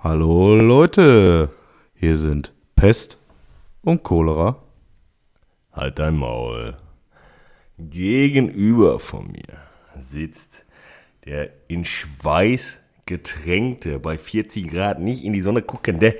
[0.00, 1.50] Hallo Leute,
[1.96, 3.18] hier sind Pest
[3.82, 4.62] und Cholera.
[5.72, 6.76] Halt dein Maul.
[7.78, 9.58] Gegenüber von mir
[9.98, 10.64] sitzt
[11.24, 16.14] der in Schweiß getränkte, bei 40 Grad nicht in die Sonne guckende,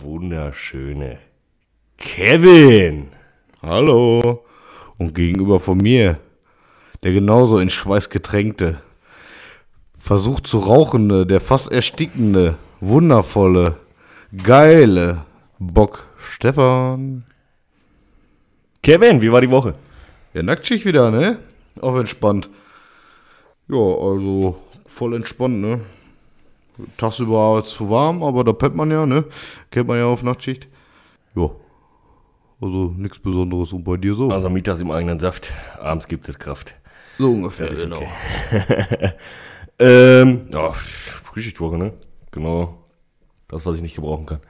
[0.00, 1.20] wunderschöne
[1.96, 3.10] Kevin.
[3.62, 4.44] Hallo.
[4.98, 6.18] Und gegenüber von mir,
[7.04, 8.82] der genauso in Schweiß getränkte,
[9.96, 13.76] versucht zu rauchende, der fast erstickende, wundervolle,
[14.36, 15.24] geile
[15.58, 17.24] Bock Stefan.
[18.82, 19.74] Kevin, wie war die Woche?
[20.34, 21.38] Ja, Nacktschicht wieder, ne?
[21.80, 22.50] Auch entspannt.
[23.68, 25.80] Ja, also voll entspannt, ne?
[26.96, 29.24] Tagsüber ist zu warm, aber da pennt man ja, ne?
[29.70, 30.66] Kennt man ja auf Nachtschicht.
[31.34, 31.50] Ja.
[32.60, 33.72] Also nichts Besonderes.
[33.72, 34.30] Und bei dir so?
[34.30, 36.74] Also mittags im eigenen Saft, abends gibt es Kraft.
[37.18, 37.96] so ungefähr, ist genau.
[37.96, 39.12] okay.
[39.78, 41.94] Ähm, ja, Frühschichtwoche, ne?
[42.34, 42.78] Genau.
[43.48, 44.40] Das, was ich nicht gebrauchen kann.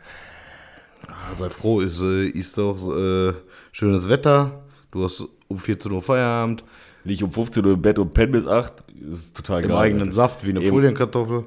[1.39, 3.35] Seid froh, ist, äh, ist doch äh,
[3.73, 4.65] schönes Wetter.
[4.91, 6.65] Du hast um 14 Uhr Feierabend.
[7.05, 8.73] Lieg um 15 Uhr im Bett und penn bis 8.
[9.11, 9.77] Ist total Im geil.
[9.77, 10.13] eigenen Alter.
[10.13, 10.71] Saft, wie eine Eben.
[10.71, 11.45] Folienkartoffel.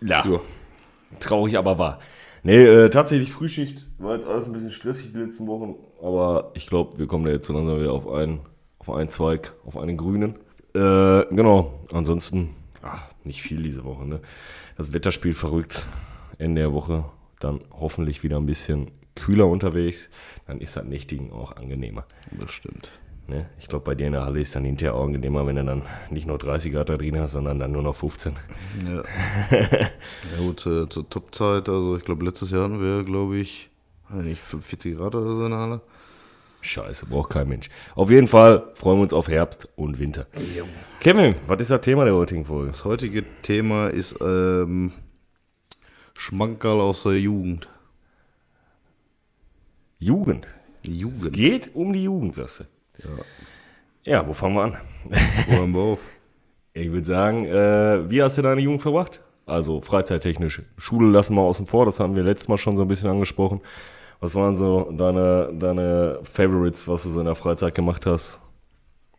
[0.00, 0.40] Ja, Ja.
[1.20, 1.98] traurig, aber wahr.
[2.42, 3.86] Nee, äh, tatsächlich Frühschicht.
[3.98, 5.74] War jetzt alles ein bisschen stressig die letzten Wochen.
[6.02, 8.40] Aber ich glaube, wir kommen da jetzt so langsam wieder auf einen,
[8.78, 10.36] auf einen Zweig, auf einen grünen.
[10.74, 11.80] Äh, genau.
[11.92, 12.54] Ansonsten,
[12.86, 14.20] ah, nicht viel diese Woche, ne?
[14.76, 15.86] Das Wetter spielt verrückt.
[16.38, 17.04] Ende der Woche.
[17.40, 20.10] Dann hoffentlich wieder ein bisschen kühler unterwegs.
[20.46, 22.04] Dann ist das Nächtigen auch angenehmer.
[22.38, 22.90] Das stimmt.
[23.28, 23.46] Ne?
[23.58, 25.82] Ich glaube, bei dir in der Halle ist dann hinterher auch angenehmer, wenn du dann
[26.10, 28.34] nicht nur 30 Grad da drin hast, sondern dann nur noch 15.
[28.86, 29.02] Ja.
[29.50, 33.70] ja gut, äh, zur Topzeit, also ich glaube letztes Jahr hatten wir, glaube ich,
[34.10, 35.80] nicht, 45 Grad oder so in der Halle.
[36.66, 37.68] Scheiße, braucht kein Mensch.
[37.94, 40.26] Auf jeden Fall freuen wir uns auf Herbst und Winter.
[41.00, 42.72] Kevin, was ist das Thema der heutigen Folge?
[42.72, 44.92] Das heutige Thema ist ähm,
[46.16, 47.68] Schmankerl aus der Jugend.
[49.98, 50.46] Jugend.
[50.82, 51.32] Jugend.
[51.32, 52.64] Geht um die Jugend, sagst du.
[53.02, 53.24] Ja.
[54.04, 54.76] Ja, wo fangen wir an?
[55.48, 55.98] Wo hören wir auf?
[56.78, 59.22] Ich würde sagen, äh, wie hast du deine Jugend verbracht?
[59.46, 60.60] Also freizeittechnisch.
[60.76, 63.62] Schule lassen wir außen vor, das haben wir letztes Mal schon so ein bisschen angesprochen.
[64.20, 68.40] Was waren so deine, deine Favorites, was du so in der Freizeit gemacht hast?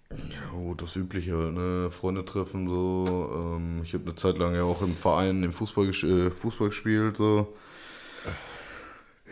[0.09, 1.89] Ja, gut, das Übliche ne?
[1.91, 3.29] Freunde treffen, so.
[3.57, 7.17] Ähm, ich habe eine Zeit lang ja auch im Verein im Fußball, äh, Fußball gespielt,
[7.17, 7.53] so.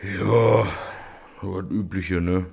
[0.02, 0.66] Ja,
[1.40, 2.46] aber das Übliche, ne?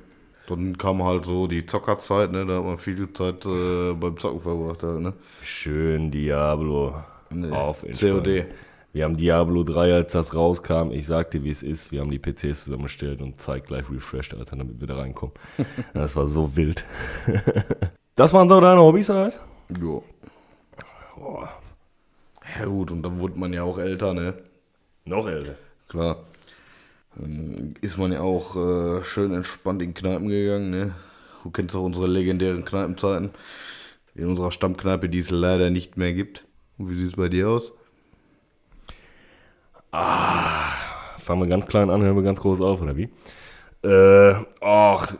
[0.48, 2.46] Dann kam halt so die Zockerzeit, ne?
[2.46, 5.14] Da hat man viel Zeit äh, beim Zocken verbracht, halt, ne?
[5.44, 6.96] Schön Diablo
[7.30, 8.46] Nee, auf COD.
[8.94, 10.92] Wir haben Diablo 3, als das rauskam.
[10.92, 11.92] Ich sagte, wie es ist.
[11.92, 15.34] Wir haben die PCs zusammengestellt und zeigt gleich refreshed, Alter, damit wir da reinkommen.
[15.96, 16.86] das war so wild.
[18.16, 19.40] das waren so deine Hobbys, oder was?
[19.82, 20.00] Ja.
[21.18, 21.50] Boah,
[22.60, 24.36] Ja, gut, und dann wurde man ja auch älter, ne?
[25.06, 25.56] noch älter.
[25.90, 26.26] Klar.
[27.16, 30.96] Dann ist man ja auch äh, schön entspannt in Kneipen gegangen, ne?
[31.44, 33.32] Du kennst doch unsere legendären Kneipenzeiten.
[34.14, 36.46] In unserer Stammkneipe, die es leider nicht mehr gibt.
[36.78, 37.72] Und wie sieht es bei dir aus?
[39.94, 43.10] Fangen wir ganz klein an, hören wir ganz groß auf, oder wie?
[43.84, 45.14] Äh, ach,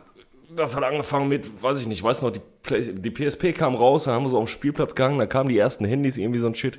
[0.54, 4.04] das hat angefangen mit, weiß ich nicht, weiß noch, die, Play die PSP kam raus,
[4.04, 6.48] da haben wir so auf den Spielplatz gegangen, da kamen die ersten Handys, irgendwie so
[6.48, 6.76] ein Shit.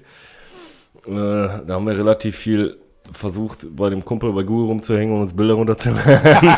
[1.08, 2.78] Äh, da haben wir relativ viel
[3.12, 6.56] versucht, bei dem Kumpel bei Google rumzuhängen und uns Bilder runterzuladen.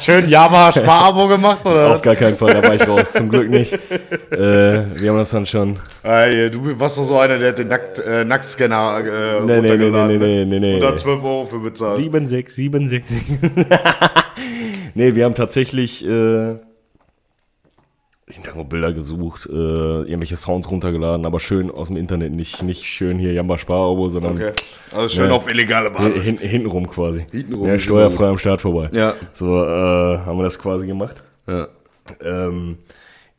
[0.00, 1.94] Schön Java Sparabo gemacht, oder?
[1.94, 3.72] Auf gar keinen Fall, da war ich raus, zum Glück nicht.
[3.72, 5.78] Äh, wir haben das dann schon.
[6.02, 9.76] Ey, du warst doch so einer, der hat den Nackt, äh, Nacktscanner äh, Nee, nee,
[9.76, 10.74] nee, nee, runtergeladen, nee, nee, nee.
[10.74, 11.96] Und da 12 Euro für bezahlt.
[11.96, 13.16] 7, 6, 7, 6.
[14.94, 16.56] nee, wir haben tatsächlich äh,
[18.26, 23.32] Hintergrundbilder gesucht, äh, irgendwelche Sounds runtergeladen, aber schön aus dem Internet, nicht, nicht schön hier
[23.34, 24.52] Jamba Sparabo, sondern Okay.
[24.92, 25.32] Also schön Ja.
[25.36, 26.24] auf illegale Basis.
[26.24, 27.26] hin, hintenrum quasi.
[27.30, 28.88] Hintenrum, Ja, steuerfrei am Start vorbei.
[28.92, 29.14] Ja.
[29.34, 29.68] So äh,
[30.18, 31.22] haben wir das quasi gemacht.
[31.46, 31.68] Ja.
[32.24, 32.78] Ähm,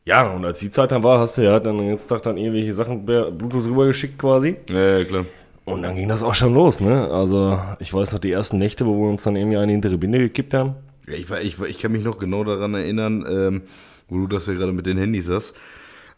[0.04, 2.36] ja, und als die Zeit dann war, hast du ja dann den ganzen Tag dann
[2.36, 4.54] irgendwelche Sachen per Bluetooth rübergeschickt quasi.
[4.70, 5.24] ja, ja, klar.
[5.64, 7.10] Und dann ging das auch schon los, ne?
[7.10, 10.20] Also, ich weiß noch die ersten Nächte, wo wir uns dann irgendwie eine hintere Binde
[10.20, 10.76] gekippt haben.
[11.08, 13.62] Ja, ich, war- ich, war- ich kann mich noch genau daran erinnern, ähm,
[14.08, 15.54] wo du das ja gerade mit den Handys hast.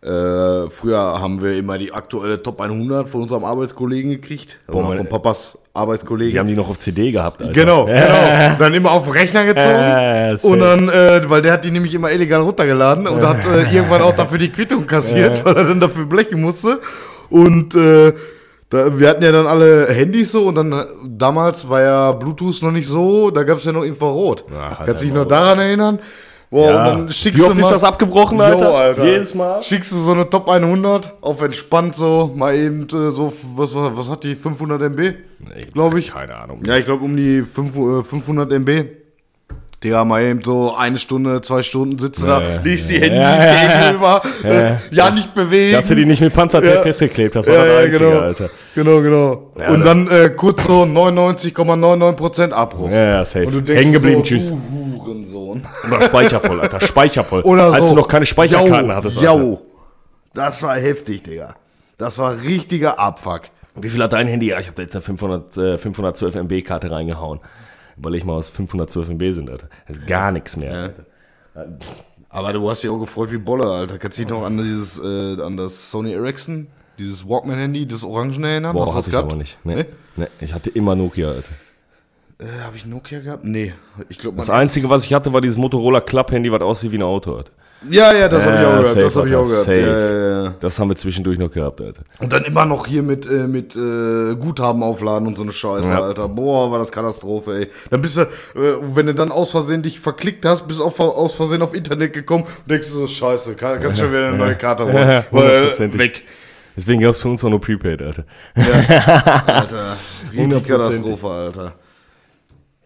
[0.01, 4.61] Äh, früher haben wir immer die aktuelle Top 100 von unserem Arbeitskollegen gekriegt.
[4.69, 6.33] Also Boah, von Papas Arbeitskollegen.
[6.33, 7.53] Die haben die noch auf CD gehabt, Alter.
[7.53, 8.57] Genau, genau.
[8.59, 10.53] Dann immer auf den Rechner gezogen.
[10.53, 14.03] Und dann, äh, weil der hat die nämlich immer illegal runtergeladen und hat äh, irgendwann
[14.03, 16.81] auch dafür die Quittung kassiert, weil er dann dafür blechen musste.
[17.29, 18.13] Und äh,
[18.71, 22.63] da, wir hatten ja dann alle Handys so und dann äh, damals war ja Bluetooth
[22.63, 24.45] noch nicht so, da gab es ja noch Infrarot.
[24.55, 25.99] Ach, Kannst du dich noch daran erinnern?
[26.51, 26.77] Boah, Ja.
[26.93, 28.75] und dann schickst Wie du oft ist mal- das abgebrochen, Alter?
[28.75, 29.05] Alter?
[29.05, 29.63] Jedes Mal?
[29.63, 34.09] Schickst du so eine Top 100 auf entspannt so, mal eben äh, so, was, was
[34.09, 34.99] hat die, 500 MB?
[34.99, 36.11] Nee, Glaub ich.
[36.15, 36.63] Keine Ahnung.
[36.67, 38.85] Ja, ich glaube um die 5, äh, 500 MB.
[39.85, 42.61] Digga, mal eben so eine Stunde, zwei Stunden sitzt du Ja, da, ja.
[42.63, 44.81] liest die Handys ja, gegenüber, ja.
[44.91, 45.73] ja nicht bewegen.
[45.75, 48.21] Dass du die nicht mit Panzertape festgeklebt hast, war ja, das Einzige, genau.
[48.21, 48.51] Alter.
[48.75, 49.53] Genau, genau.
[49.73, 52.91] Und da- dann äh, kurz so 99,99% Abbruch.
[52.91, 53.47] Ja, ja, safe.
[53.47, 54.49] Und du denkst Hängen geblieben, so, tschüss.
[54.51, 54.99] Du
[55.65, 55.93] Hurensohn.
[55.93, 56.81] Oder speichervoll, Alter.
[56.81, 57.43] Speichervoll.
[57.43, 57.95] Oder Als so.
[57.95, 59.35] du noch keine Speicherkarten Jau, hattest, Alter.
[59.35, 59.61] Jau.
[60.35, 61.57] Das war heftig, Digga.
[61.97, 63.43] Das war richtiger Abfuck.
[63.75, 64.49] Wie viel hat dein Handy?
[64.49, 67.41] Ja, ich habe da jetzt eine 500, äh, 512 MB Karte reingehauen.
[67.97, 69.69] Überleg mal, was 512 MB sind, Alter.
[69.87, 70.95] Das ist gar nichts mehr.
[71.55, 71.79] Alter.
[72.31, 73.99] Aber du hast dich auch gefreut wie Bolle, Alter.
[73.99, 76.69] Kannst du dich noch an dieses, äh, an das Sony Ericsson,
[76.99, 78.75] dieses Walkman-Handy, das Orangene erinnern?
[78.75, 79.29] Boah, Hast hatte ich gehabt?
[79.29, 79.59] aber nicht.
[79.65, 79.75] Nee.
[79.77, 79.85] Nee?
[80.17, 80.27] nee.
[80.41, 81.49] ich hatte immer Nokia, Alter.
[82.41, 83.45] Äh, habe ich Nokia gehabt?
[83.45, 83.75] Nee.
[84.09, 87.03] Ich glaube, Das Einzige, was ich hatte, war dieses Motorola Club-Handy, was aussieht wie ein
[87.03, 87.51] Auto, Alter.
[87.91, 88.87] Ja, ja, das habe ich Ja, auch gehört.
[88.87, 89.67] safe, Das habe ich auch gehört.
[89.69, 90.55] Ja, ja, ja.
[90.61, 92.03] Das haben wir zwischendurch noch gehabt, Alter.
[92.19, 95.89] Und dann immer noch hier mit, äh, mit äh, Guthaben aufladen und so eine Scheiße,
[95.89, 96.01] Ja.
[96.01, 96.29] Alter.
[96.29, 97.67] Boah, war das Katastrophe, ey.
[97.91, 98.27] Dann bist du, äh,
[98.95, 102.13] wenn du dann aus Versehen dich verklickt hast, bist du auf, aus Versehen auf Internet
[102.13, 104.97] gekommen und denkst du so, scheiße, kann, kannst schon wieder eine neue Karte holen.
[104.97, 106.23] Ja, Weil, weg.
[106.77, 108.25] Deswegen gab es für uns auch nur Prepaid, Alter.
[108.55, 109.97] Alter,
[110.33, 110.67] richtig.
[110.67, 111.75] Katastrophe, Alter.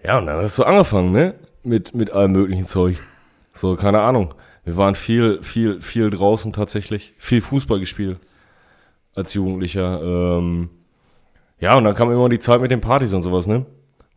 [0.04, 1.34] Ja, und dann hast du angefangen, ne?
[1.62, 2.98] Mit, mit allem möglichen Zeug.
[3.54, 4.34] So, keine Ahnung.
[4.64, 7.12] Wir waren viel, viel, viel draußen tatsächlich.
[7.18, 8.18] Viel Fußball gespielt.
[9.14, 10.00] Als Jugendlicher.
[10.02, 10.70] Ähm,
[11.60, 13.64] ja, und dann kam immer die Zeit mit den Partys und sowas, ne?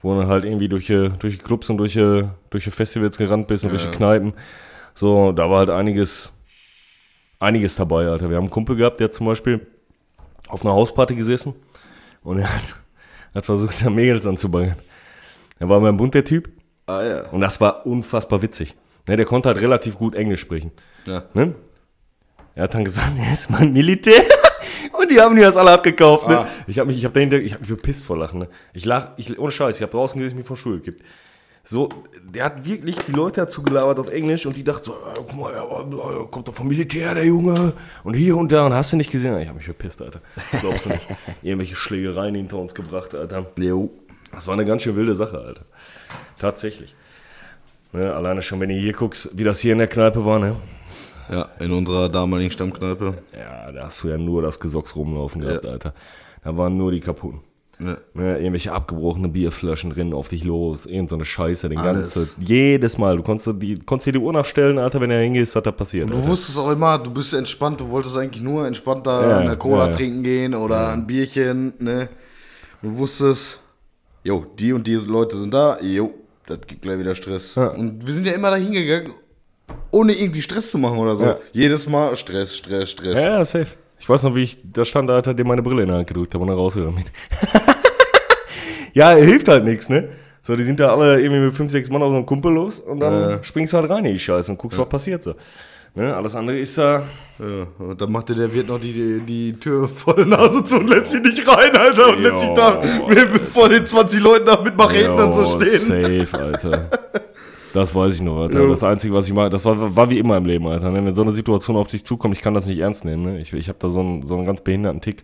[0.02, 3.48] Wo du dann halt irgendwie durch, die- durch Clubs und durch, die- durch Festivals gerannt
[3.48, 4.34] bist und durch die Kneipen.
[4.94, 6.32] So, da war halt einiges,
[7.40, 8.30] einiges dabei, Alter.
[8.30, 9.66] Wir haben einen Kumpel gehabt, der zum Beispiel
[10.48, 11.54] auf einer Hausparty gesessen
[12.24, 12.76] und er hat,
[13.36, 14.76] hat versucht, da Mädels anzubangen.
[15.60, 16.50] Er war mein Bund, der Typ.
[16.88, 17.30] Ah, ja.
[17.30, 18.76] Und das war unfassbar witzig.
[19.08, 20.72] Ne, der konnte halt relativ gut Englisch sprechen.
[21.06, 21.26] Ja.
[21.34, 21.56] Ne?
[22.56, 24.24] Er hat dann gesagt, er ist mal Militär.
[25.00, 26.28] Und die haben die das alle abgekauft.
[26.28, 26.40] Ne?
[26.40, 26.48] Ah.
[26.68, 28.40] Ich habe mich, ich habe dahinter, ich habe mich bepisst vor Lachen.
[28.40, 28.50] Ne?
[28.74, 31.04] Ich lach, ich, ohne Scheiß, ich habe draußen gesessen, mich vor Schuhe gekippt.
[31.68, 31.90] So,
[32.24, 35.34] der hat wirklich die Leute dazu gelabert auf Englisch und die dachten so, äh, guck
[35.36, 37.74] mal, ja, äh, kommt doch vom Militär, der Junge.
[38.04, 39.36] Und hier und da, und hast du nicht gesehen?
[39.40, 40.22] Ich habe mich bepisst, Alter.
[40.52, 41.08] Das glaubst du nicht.
[41.42, 43.48] Irgendwelche Schlägereien hinter uns gebracht, Alter.
[43.58, 43.92] Jo.
[44.36, 45.64] Das war eine ganz schön wilde Sache, Alter.
[46.38, 46.96] Tatsächlich.
[47.94, 50.56] Ne, alleine schon, wenn du hier guckst, wie das hier in der Kneipe war, ne?
[51.32, 53.16] Ja, in unserer damaligen Stammkneipe.
[53.34, 55.72] Ja, da hast du ja nur das Gesocks rumlaufen gehabt, Ja.
[55.72, 55.94] Alter.
[56.44, 57.40] Da waren nur die kaputten.
[57.80, 57.98] Ja.
[58.14, 62.14] Ne, irgendwelche abgebrochene Bierflaschen drin auf dich los, irgend so eine Scheiße, den Alles.
[62.14, 63.18] ganzen, jedes Mal.
[63.18, 66.10] Du konntest, die, konntest dir die Uhr nachstellen, Alter, wenn er hingehst, hat da passiert.
[66.10, 66.28] Du Alter.
[66.28, 69.88] wusstest auch immer, du bist entspannt, du wolltest eigentlich nur entspannt da Ja, eine Cola
[69.88, 69.94] ja.
[69.94, 72.08] trinken gehen oder ein Bierchen, ne?
[72.82, 73.60] Du wusstest,
[74.26, 76.14] jo, die und die Leute sind da, jo,
[76.48, 77.56] das gibt gleich wieder Stress.
[77.56, 77.68] Ja.
[77.68, 79.14] Und wir sind ja immer da hingegangen,
[79.92, 81.24] ohne irgendwie Stress zu machen oder so.
[81.24, 81.38] Ja.
[81.54, 83.14] Jedes Mal Stress, Stress, Stress.
[83.14, 83.68] Ja, ja, safe.
[83.98, 86.34] Ich weiß noch, wie ich da stand, Alter, dem meine Brille in der Hand gedrückt
[86.34, 87.06] habe und dann rausgegangen bin.
[88.94, 90.10] ja, hilft halt nichts, ne?
[90.42, 92.80] So, die sind da alle irgendwie mit fünf, sechs Mann auf so einen Kumpel los
[92.80, 95.36] und dann springst du halt rein in die Scheiße und guckst, was passiert so.
[95.96, 96.16] Ne?
[96.16, 97.04] Alles andere ist da.
[97.40, 100.78] Ja, und dann machte der Wirt noch die, die, die Tür vor der Nase zu
[100.78, 104.46] und lässt sie nicht rein, Alter, und lässt sich da Jo, vor den 20 Leuten
[104.46, 106.26] da mit Macheten und so Jo, stehen.
[106.26, 106.90] Safe, Alter.
[107.74, 108.60] Das weiß ich noch, Alter.
[108.60, 108.70] Jo.
[108.70, 110.94] Das Einzige, was ich mache, das war, war wie immer im Leben, Alter.
[110.94, 113.24] Wenn so eine Situation auf dich zukommt, ich kann das nicht ernst nehmen.
[113.24, 113.42] Ne?
[113.42, 115.24] Ich, ich habe da so einen, so einen ganz behinderten Tick.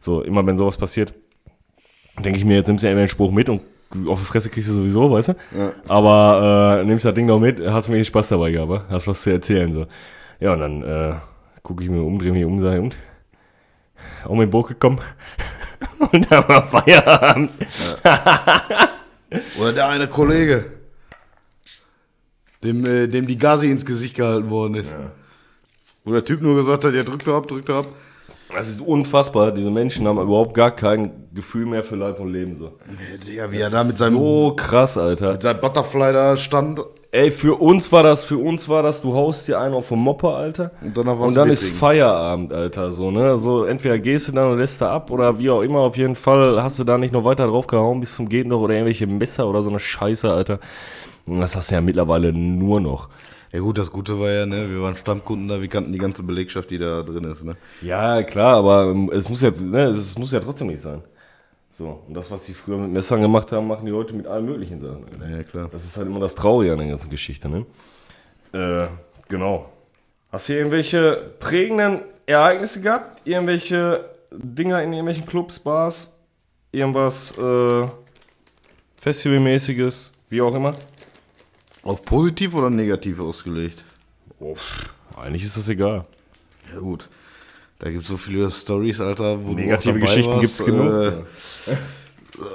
[0.00, 1.14] So, immer wenn sowas passiert,
[2.24, 3.60] denke ich mir, jetzt nimmst du ja immer den Spruch mit und
[4.08, 5.34] auf die Fresse kriegst du sowieso, weißt du?
[5.86, 9.30] Aber äh, nimmst das Ding noch mit, hast mir Spaß dabei gehabt, hast was zu
[9.30, 9.72] erzählen.
[9.72, 9.86] So.
[10.42, 11.14] Ja, und dann äh,
[11.62, 12.98] gucke ich mir um, drehe mich um, sage, und?
[14.24, 14.98] Auch mit Boot gekommen.
[16.12, 17.52] und dann war Feierabend.
[19.56, 20.64] Oder der eine Kollege,
[22.64, 24.92] dem, äh, dem die Gazi ins Gesicht gehalten worden ist.
[26.04, 27.92] Wo der Typ nur gesagt hat, ja, drück doch ab, drück doch ab.
[28.52, 29.52] Das ist unfassbar.
[29.52, 32.56] Diese Menschen haben überhaupt gar kein Gefühl mehr für Leib und Leben.
[32.56, 32.80] So.
[33.28, 35.34] Digga, wie er da mit seinem, So krass, Alter.
[35.34, 36.80] mit seinem Butterfly da stand.
[37.14, 39.98] Ey, für uns war das, für uns war das, du haust dir einen auf den
[39.98, 40.70] Mopper, Alter.
[40.80, 41.68] Und danach Und dann ist.
[41.68, 42.90] Feierabend, Alter.
[42.90, 43.36] So, ne?
[43.36, 45.80] So, entweder gehst du dann und lässt da ab oder wie auch immer.
[45.80, 48.60] Auf jeden Fall hast du da nicht noch weiter drauf gehauen bis zum Geht noch
[48.60, 50.58] oder irgendwelche Messer oder so eine Scheiße, Alter.
[51.26, 53.10] Und das hast du ja mittlerweile nur noch.
[53.52, 56.22] Ja gut, das Gute war ja, ne, wir waren Stammkunden da, wir kannten die ganze
[56.22, 57.58] Belegschaft, die da drin ist, ne.
[57.82, 61.02] Ja, klar, aber es muss ja, ne, es muss ja trotzdem nicht sein.
[61.74, 64.44] So, und das, was die früher mit Messern gemacht haben, machen die heute mit allen
[64.44, 65.06] möglichen Sachen.
[65.30, 65.70] Ja, klar.
[65.72, 67.64] Das ist halt immer das Traurige an der ganzen Geschichte, ne?
[68.52, 68.88] Äh,
[69.26, 69.70] genau.
[70.30, 73.26] Hast du irgendwelche prägenden Ereignisse gehabt?
[73.26, 76.14] Irgendwelche Dinger in irgendwelchen Clubs, Bars?
[76.72, 77.86] Irgendwas äh,
[79.00, 80.12] Festivalmäßiges?
[80.28, 80.74] Wie auch immer?
[81.82, 83.82] Auf positiv oder negativ ausgelegt?
[84.38, 86.04] Pff, eigentlich ist das egal.
[86.70, 87.08] Ja gut.
[87.82, 90.40] Da gibt es so viele Stories, Alter, wo Negative du auch dabei Geschichten warst.
[90.40, 90.86] gibt's genug.
[90.86, 91.72] Äh,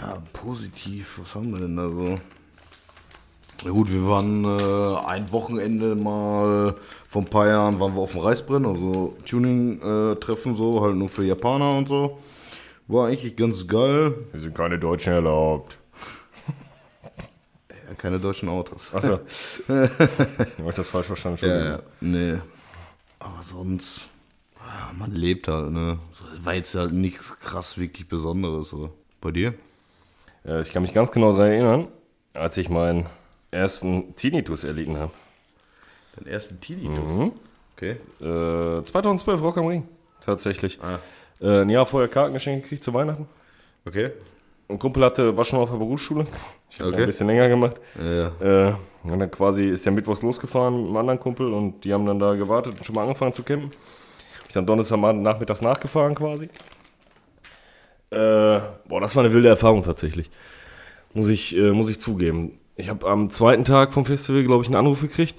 [0.00, 2.14] ja, positiv, was haben wir denn da so?
[3.62, 6.76] Ja gut, wir waren äh, ein Wochenende mal
[7.10, 11.24] vor ein paar Jahren waren wir auf dem Reisbrenn, also Tuning-Treffen so, halt nur für
[11.24, 12.18] Japaner und so.
[12.88, 14.14] War eigentlich ganz geil.
[14.32, 15.76] Wir sind keine Deutschen erlaubt.
[17.70, 18.94] Ja, keine deutschen Autos.
[18.94, 19.20] Achso.
[19.68, 19.90] Habe
[20.70, 21.46] ich das falsch verstanden?
[21.46, 22.38] Ja, ja, nee.
[23.26, 24.02] Aber sonst,
[24.98, 25.98] man lebt halt, ne?
[26.12, 28.68] So, war jetzt halt nichts krass wirklich Besonderes.
[28.70, 28.90] So.
[29.20, 29.54] Bei dir?
[30.44, 31.88] Äh, ich kann mich ganz genau daran erinnern,
[32.34, 33.06] als ich meinen
[33.50, 35.12] ersten Tinnitus erlitten habe.
[36.16, 37.10] Deinen ersten Tinnitus?
[37.12, 37.32] Mhm.
[37.76, 37.96] Okay.
[38.20, 39.88] Äh, 2012 Rock am Ring.
[40.20, 40.78] Tatsächlich.
[40.82, 40.98] Ah.
[41.40, 43.28] Äh, ein Jahr vorher Kartengeschenke gekriegt zu Weihnachten.
[43.84, 44.10] Okay.
[44.68, 46.26] Ein Kumpel hatte, war schon auf der Berufsschule.
[46.70, 47.00] Ich habe Okay.
[47.02, 47.76] ein bisschen länger gemacht.
[48.00, 48.74] Ja, Äh,
[49.10, 52.18] und dann quasi ist der Mittwochs losgefahren mit einem anderen Kumpel und die haben dann
[52.18, 53.70] da gewartet und schon mal angefangen zu campen.
[54.48, 56.48] Ich dann Donnerstag nachmittags nachgefahren quasi.
[58.10, 60.30] Äh, boah, das war eine wilde Erfahrung tatsächlich.
[61.14, 62.58] Muss ich, äh, muss ich zugeben.
[62.76, 65.36] Ich habe am zweiten Tag vom Festival, glaube ich, einen Anruf gekriegt,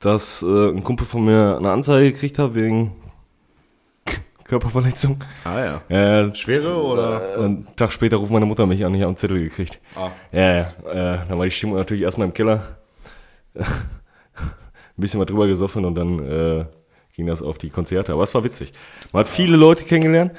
[0.00, 2.92] dass äh, ein Kumpel von mir eine Anzeige gekriegt hat wegen
[4.44, 5.18] Körperverletzung.
[5.44, 6.22] Ah ja.
[6.28, 7.36] Äh, Schwere oder?
[7.36, 9.80] äh, einen Tag später ruft meine Mutter mich an, ich habe einen Zettel gekriegt.
[9.96, 10.10] Ah.
[10.30, 10.62] Ja, ja.
[10.90, 12.76] Äh, dann war die Stimmung natürlich erstmal im Keller.
[13.66, 16.64] Ein bisschen mal drüber gesoffen und dann äh,
[17.14, 18.12] ging das auf die Konzerte.
[18.12, 18.72] Aber es war witzig.
[19.12, 20.32] Man hat viele Leute kennengelernt.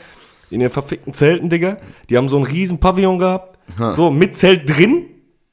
[0.49, 1.77] In den verfickten Zelten, Digga.
[2.09, 3.57] Die haben so einen riesen Pavillon gehabt.
[3.77, 3.91] Ha.
[3.91, 5.05] So, mit Zelt drin.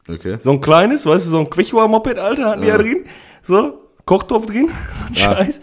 [0.09, 0.39] Okay.
[0.41, 2.77] So ein kleines, weißt du, so ein Quechua-Moped, Alter, hatten die Ja.
[2.79, 3.05] da drin.
[3.43, 4.69] So, Kochtopf drin.
[4.95, 5.37] So ein Ja.
[5.37, 5.61] Scheiß.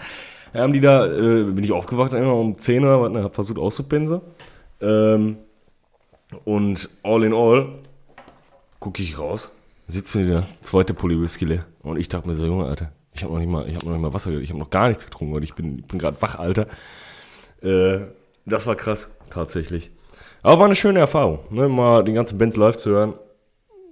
[0.54, 3.34] Da haben die da, äh, bin ich aufgewacht, immer um 10 oder was, ne, hab
[3.34, 4.22] versucht auszupensen.
[4.82, 5.38] Ähm,
[6.46, 7.70] und all in all,
[8.80, 9.52] gucke ich raus,
[9.88, 11.66] sitzen die da, zweite Pulli Whisky leer.
[11.82, 13.94] Und ich dachte mir so, Junge, Alter, ich habe noch nicht mal, ich habe noch
[13.94, 16.22] nicht mal Wasser, ich habe noch gar nichts getrunken und ich bin, ich bin gerade
[16.22, 16.68] wach, Alter.
[17.62, 18.00] Äh,
[18.46, 19.92] das war krass, tatsächlich.
[20.42, 23.14] Aber war eine schöne Erfahrung, ne, mal den ganzen Bands live zu hören.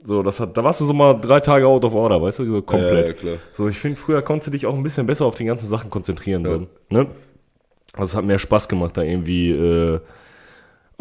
[0.03, 2.45] So, das hat, da warst du so mal drei Tage out of order, weißt du,
[2.45, 3.05] so komplett.
[3.05, 3.35] Ja, ja, klar.
[3.53, 5.89] So, ich finde, früher konntest du dich auch ein bisschen besser auf die ganzen Sachen
[5.91, 6.43] konzentrieren.
[6.43, 7.07] So, ne?
[7.93, 9.99] Also es hat mehr Spaß gemacht, da irgendwie äh,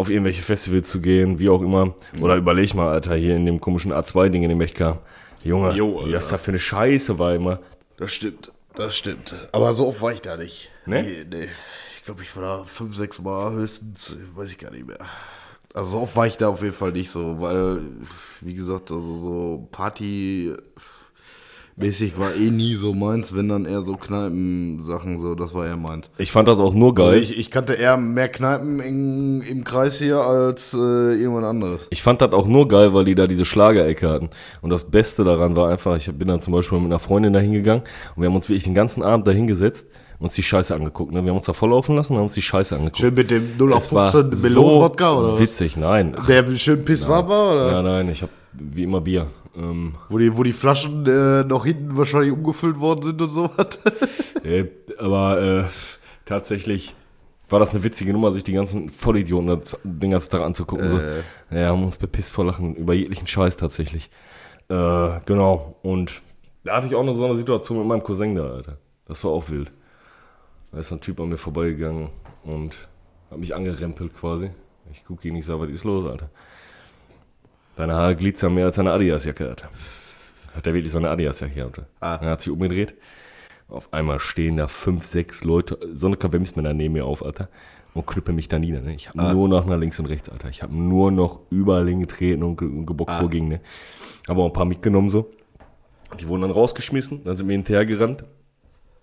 [0.00, 1.94] auf irgendwelche Festivals zu gehen, wie auch immer.
[2.20, 4.98] Oder überleg mal, Alter, hier in dem komischen A2-Ding, in dem ich kam.
[5.44, 6.18] Junge, Jo, Alter.
[6.18, 7.60] da für eine Scheiße war immer.
[7.96, 8.52] Das stimmt.
[8.74, 9.34] Das stimmt.
[9.52, 10.70] Aber so oft war ich da nicht.
[10.86, 11.02] Ne?
[11.02, 11.48] Nee, nee.
[11.98, 14.16] Ich glaube, ich war da fünf, sechs Mal höchstens.
[14.34, 14.98] Weiß ich gar nicht mehr.
[15.74, 17.80] Also so oft war ich da auf jeden Fall nicht so, weil,
[18.40, 20.52] wie gesagt, also so Party
[21.80, 25.76] mäßig war eh nie so meins, wenn dann eher so Kneipen-Sachen so, das war eher
[25.76, 26.10] meins.
[26.18, 27.18] Ich fand das auch nur Also geil.
[27.22, 31.86] ich, ich kannte eher mehr Kneipen in, im Kreis hier als äh, irgendwas anderes.
[31.90, 34.30] Ich fand das auch nur geil, weil die da diese Schlagerecke hatten.
[34.62, 37.40] Und das Beste daran war einfach, ich bin dann zum Beispiel mit einer Freundin da
[37.40, 37.82] hingegangen
[38.14, 41.12] und wir haben uns wirklich den ganzen Abend da hingesetzt und uns die Scheiße angeguckt.
[41.12, 41.22] Ne?
[41.24, 42.98] Wir haben uns da volllaufen lassen und haben uns die Scheiße angeguckt.
[42.98, 45.40] Schön mit dem 0 auf Es war 15 so Melon-Wodka oder was?
[45.40, 46.14] witzig, nein.
[46.18, 47.72] Ach, Der schön pisswarm war oder?
[47.72, 49.28] ja, nein, ich habe wie immer Bier.
[49.56, 53.78] Ähm, Wo die, wo die Flaschen äh, noch hinten wahrscheinlich umgefüllt worden sind und sowas.
[54.44, 54.66] äh,
[54.98, 55.64] aber äh,
[56.24, 56.94] tatsächlich
[57.48, 60.86] war das eine witzige Nummer, sich die ganzen Vollidioten das- den ganzen Tag anzugucken.
[60.88, 60.98] So.
[60.98, 61.22] Äh.
[61.50, 64.08] Ja, haben uns bepisst vor Lachen über jeglichen Scheiß tatsächlich.
[64.68, 65.76] Äh, genau.
[65.82, 66.22] Und
[66.64, 68.76] da hatte ich auch noch so eine Situation mit meinem Cousin da, Alter.
[69.06, 69.72] Das war auch wild.
[70.70, 72.10] Da ist so ein Typ an mir vorbeigegangen
[72.44, 72.88] und
[73.32, 74.50] hat mich angerempelt quasi.
[74.92, 76.30] Ich gucke ihn, ich sage, was ist los, Alter?
[77.80, 79.70] Deine Haare glitzern mehr als eine Adidas-Jacke, Alter.
[80.54, 81.86] Hat er wirklich so eine Adidas-Jacke, Alter.
[82.00, 82.18] Ah.
[82.20, 82.92] Er hat sich umgedreht.
[83.70, 87.48] Auf einmal stehen da fünf, sechs Leute, so eine Kavemsmänner neben mir auf, Alter,
[87.94, 88.82] und knüppeln mich da nieder.
[88.82, 88.92] Ne?
[88.94, 89.32] Ich habe Ah.
[89.32, 90.50] nur noch nach links und rechts, Alter.
[90.50, 93.20] Ich habe nur noch überall hingetreten und, ge und geboxt Ah.
[93.20, 93.48] vorging.
[93.48, 93.60] Ne?
[94.28, 95.30] Habe auch ein paar mitgenommen so.
[96.20, 98.24] Die wurden dann rausgeschmissen, dann sind wir hinterhergerannt.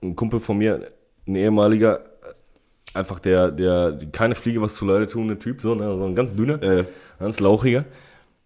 [0.03, 0.88] Ein Kumpel von mir,
[1.25, 2.01] ein ehemaliger,
[2.93, 5.98] einfach der, der keine Fliege was zu leide tuende Typ, so, ne?
[5.98, 6.84] so ein ganz dünner, Äh.
[7.17, 7.86] ganz lauchiger.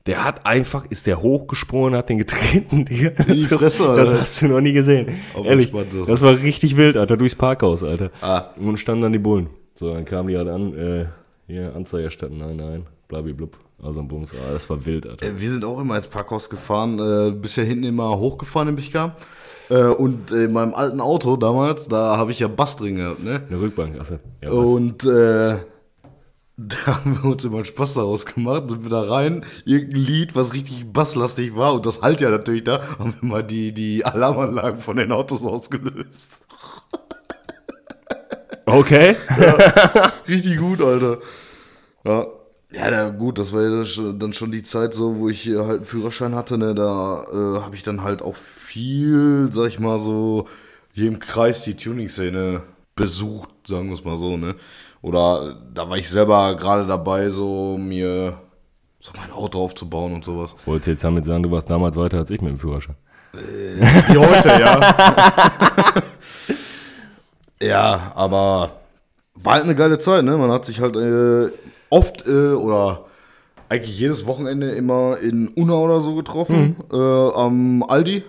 [0.08, 2.88] Der hat einfach, ist der hochgesprungen, hat den getreten.
[2.88, 5.20] In das, Fresse, das hast du noch nie gesehen.
[5.36, 5.72] Auf Ehrlich,
[6.08, 8.10] das war richtig wild, Alter, durchs Parkhaus, Alter.
[8.22, 8.46] Ah.
[8.60, 9.48] Und standen dann die Bullen.
[9.75, 11.05] So, dann kamen die halt an, äh,
[11.48, 12.86] hier, Anzeige erstatten, nein, nein,
[13.36, 13.58] blub.
[13.84, 15.25] Also ein Bums, ah, das war wild, Alter.
[15.25, 19.15] Äh, Wir sind auch immer ins Parkhaus gefahren, äh, bisher hinten immer hochgefahren im Bichka.
[19.70, 23.41] Äh, und in meinem alten Auto damals, da habe ich ja Bass drin gehabt, ne?
[23.48, 24.20] Eine Rückbank, achso.
[24.41, 24.51] Ja?
[24.51, 25.58] Und äh,
[26.68, 30.36] da haben wir uns immer einen Spaß daraus gemacht, sind wir da rein, irgendein Lied,
[30.36, 34.06] was richtig basslastig war, und das halt ja natürlich da, haben wir mal die, die
[34.06, 36.41] Alarmanlagen von den Autos ausgelöst.
[38.65, 39.15] Okay.
[40.27, 41.18] Richtig gut, Alter.
[42.06, 42.27] Ja.
[42.74, 45.77] Ja, na gut, das war ja dann schon die Zeit so, wo ich äh, halt
[45.80, 50.00] einen Führerschein hatte, ne, da äh, habe ich dann halt auch viel, sag ich mal
[50.00, 50.48] so,
[50.94, 52.62] hier im Kreis die Tuning-Szene
[52.96, 54.56] besucht, sagen wir es mal so, ne.
[55.01, 58.38] Oder da war ich selber gerade dabei, so mir
[59.00, 60.55] so mein Auto aufzubauen und sowas.
[60.65, 62.96] Wolltest du jetzt damit sagen, du warst damals weiter als ich mit dem Führerschein?
[63.34, 66.03] Wie heute, ja.
[67.62, 68.72] ja, aber
[69.36, 70.38] war halt eine geile Zeit, ne?
[70.38, 71.51] Man hat sich halt äh,
[71.89, 73.05] oft äh, oder
[73.70, 78.24] eigentlich jedes Wochenende immer in Unna oder so getroffen, äh, am Aldi.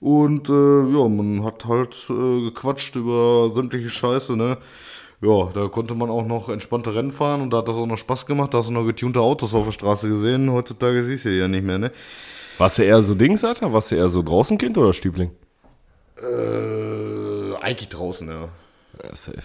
[0.00, 4.56] Und äh, ja, man hat halt äh, gequatscht über sämtliche Scheiße, ne?
[5.22, 7.96] Ja, da konnte man auch noch entspannte Rennen fahren und da hat das auch noch
[7.96, 8.52] Spaß gemacht.
[8.52, 10.50] Da hast du noch getunte Autos auf der Straße gesehen.
[10.50, 11.92] Heutzutage siehst du die ja nicht mehr, ne?
[12.58, 13.72] Warst du eher so Dings, Alter?
[13.72, 15.30] Warst du eher so draußen Kind oder Stübling?
[16.18, 18.48] Äh, eigentlich draußen, ja.
[19.02, 19.42] Ja, safe.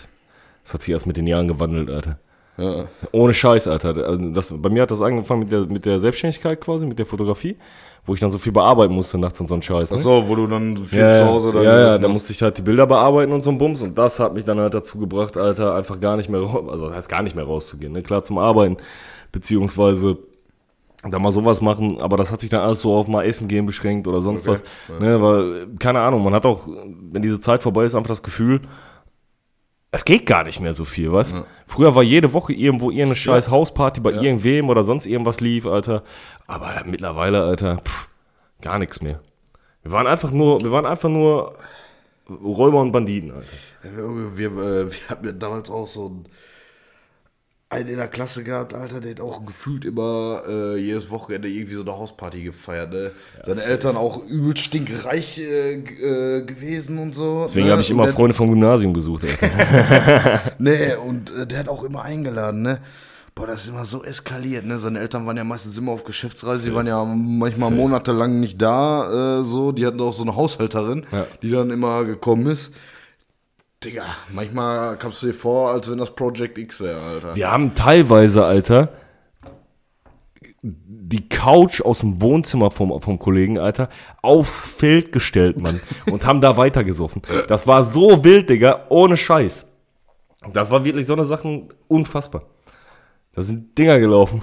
[0.64, 2.20] Das hat sich erst mit den Jahren gewandelt, Alter.
[2.58, 2.86] Ja.
[3.12, 3.90] Ohne Scheiß, Alter.
[3.90, 7.06] Also das, bei mir hat das angefangen mit der, mit der Selbstständigkeit quasi, mit der
[7.06, 7.56] Fotografie,
[8.06, 9.92] wo ich dann so viel bearbeiten musste nachts und so ein Scheiß.
[9.92, 9.98] Ne?
[9.98, 12.58] Achso, wo du dann viel ja, zu Hause dann ja, ja, da musste ich halt
[12.58, 15.38] die Bilder bearbeiten und so ein Bums und das hat mich dann halt dazu gebracht,
[15.38, 18.02] Alter, einfach gar nicht mehr raus, also heißt gar nicht mehr rauszugehen, ne?
[18.02, 18.78] klar zum Arbeiten,
[19.32, 20.18] beziehungsweise
[21.04, 23.68] da mal sowas machen, aber das hat sich dann alles so auf mal Essen gehen
[23.68, 27.62] beschränkt oder sonst Okay, was, ne, weil, keine Ahnung, man hat auch, wenn diese Zeit
[27.62, 28.62] vorbei ist, einfach das Gefühl,
[29.92, 31.34] es geht gar nicht mehr so viel, was?
[31.66, 36.04] Früher war jede Woche irgendwo irgendeine scheiß Hausparty bei irgendwem oder sonst irgendwas lief, Alter.
[36.46, 38.10] Aber mittlerweile, Alter, pff,
[38.62, 39.22] gar nichts mehr.
[39.84, 41.58] Wir waren einfach nur, wir waren einfach nur
[42.30, 43.48] Räuber und Banditen, Alter.
[43.84, 46.30] Wir, wir, äh, wir hatten ja damals auch so einen,
[47.70, 51.74] einen in der Klasse gehabt, Alter, der hat auch gefühlt immer äh, jedes Wochenende irgendwie
[51.74, 52.94] so eine Hausparty gefeiert.
[52.94, 53.12] Ne?
[53.46, 57.44] Seine Eltern auch übel stinkreich äh, äh, gewesen und so.
[57.46, 57.74] Deswegen ne?
[57.74, 60.42] habe ich immer Freunde vom Gymnasium besucht, Alter.
[60.60, 62.80] Nee, und äh, der hat auch immer eingeladen, ne?
[63.36, 64.80] Boah, das ist immer so eskaliert, ne?
[64.80, 69.42] Seine Eltern waren ja meistens immer auf Geschäftsreise, die waren ja manchmal monatelang nicht da,
[69.42, 69.74] äh, so.
[69.74, 71.28] Die hatten auch so eine Haushälterin, Ja.
[71.44, 72.72] die dann immer gekommen ist.
[73.84, 77.36] Digga, manchmal kamst du dir vor, als wenn das Project X wäre, Alter.
[77.36, 78.90] Wir haben teilweise, Alter,
[80.64, 83.90] die Couch aus dem Wohnzimmer vom, vom Kollegen, Alter,
[84.22, 85.80] aufs Feld gestellt, Mann.
[86.12, 87.22] und haben da weitergesoffen.
[87.48, 89.72] Das war so wild, Digga, ohne Scheiß.
[90.54, 92.44] Das war wirklich so eine Sachen unfassbar.
[93.34, 94.42] Da sind Dinger gelaufen.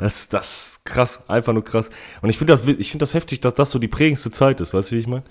[0.00, 1.90] Das, das ist krass, einfach nur krass.
[2.22, 4.72] Und ich finde das, ich finde das heftig, dass das so die prägendste Zeit ist,
[4.72, 5.24] weißt du, wie ich meine?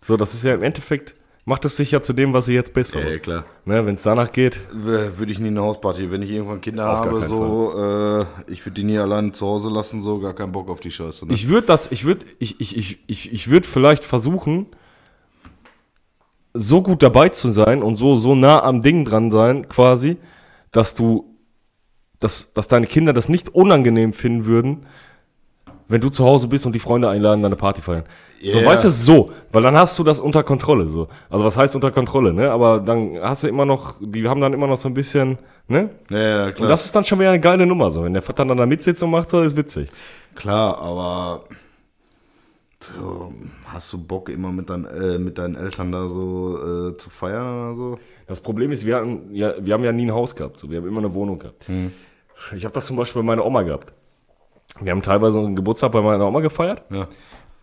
[0.00, 2.72] So, das ist ja im Endeffekt, macht es sich ja zu dem, was ihr jetzt
[2.72, 2.94] bist.
[2.94, 3.44] Ja, ja, klar.
[3.64, 6.10] Ne, Wenn es danach geht, Würde ich nie eine Hausparty.
[6.10, 9.68] Wenn ich irgendwann Kinder Auf habe, so, äh, ich würde die nie alleine zu Hause
[9.68, 11.26] lassen, so, gar keinen Bock auf die Scheiße.
[11.26, 11.32] Ne?
[11.32, 14.66] Ich würde das, ich würde, ich, ich, ich, ich, ich würde vielleicht versuchen,
[16.54, 20.18] so gut dabei zu sein und so, so nah am Ding dran sein, quasi,
[20.70, 21.34] dass du,
[22.20, 24.86] dass, dass deine Kinder das nicht unangenehm finden würden,
[25.88, 28.04] wenn du zu Hause bist und die Freunde einladen, deine Party feiern.
[28.44, 28.66] So, Ja.
[28.66, 31.08] weißt du, so, weil dann hast du das unter Kontrolle, so.
[31.30, 32.50] Also, was heißt unter Kontrolle, ne?
[32.50, 35.90] Aber dann hast du immer noch, die haben dann immer noch so ein bisschen, ne?
[36.10, 36.64] ja, ja, klar.
[36.64, 38.02] Und das ist dann schon wieder eine geile Nummer, so.
[38.02, 39.90] Wenn der Vater dann da mitsitzt und macht, so, ist witzig.
[40.34, 41.44] Klar, aber
[42.80, 43.32] so,
[43.66, 47.46] hast du Bock immer mit, dein, äh, mit deinen Eltern da so äh, zu feiern
[47.70, 47.98] oder so?
[48.26, 50.68] Das Problem ist, wir, hatten, ja, wir haben ja nie ein Haus gehabt, so.
[50.70, 51.66] wir haben immer eine Wohnung gehabt.
[52.56, 53.92] Ich habe das zum Beispiel bei meiner Oma gehabt.
[54.80, 57.06] Wir haben teilweise einen Geburtstag bei meiner Oma gefeiert Ja.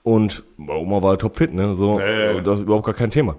[0.04, 1.74] Und meine Oma war topfit, ne?
[1.74, 2.40] So, ja.
[2.42, 3.36] das ist überhaupt gar kein Thema.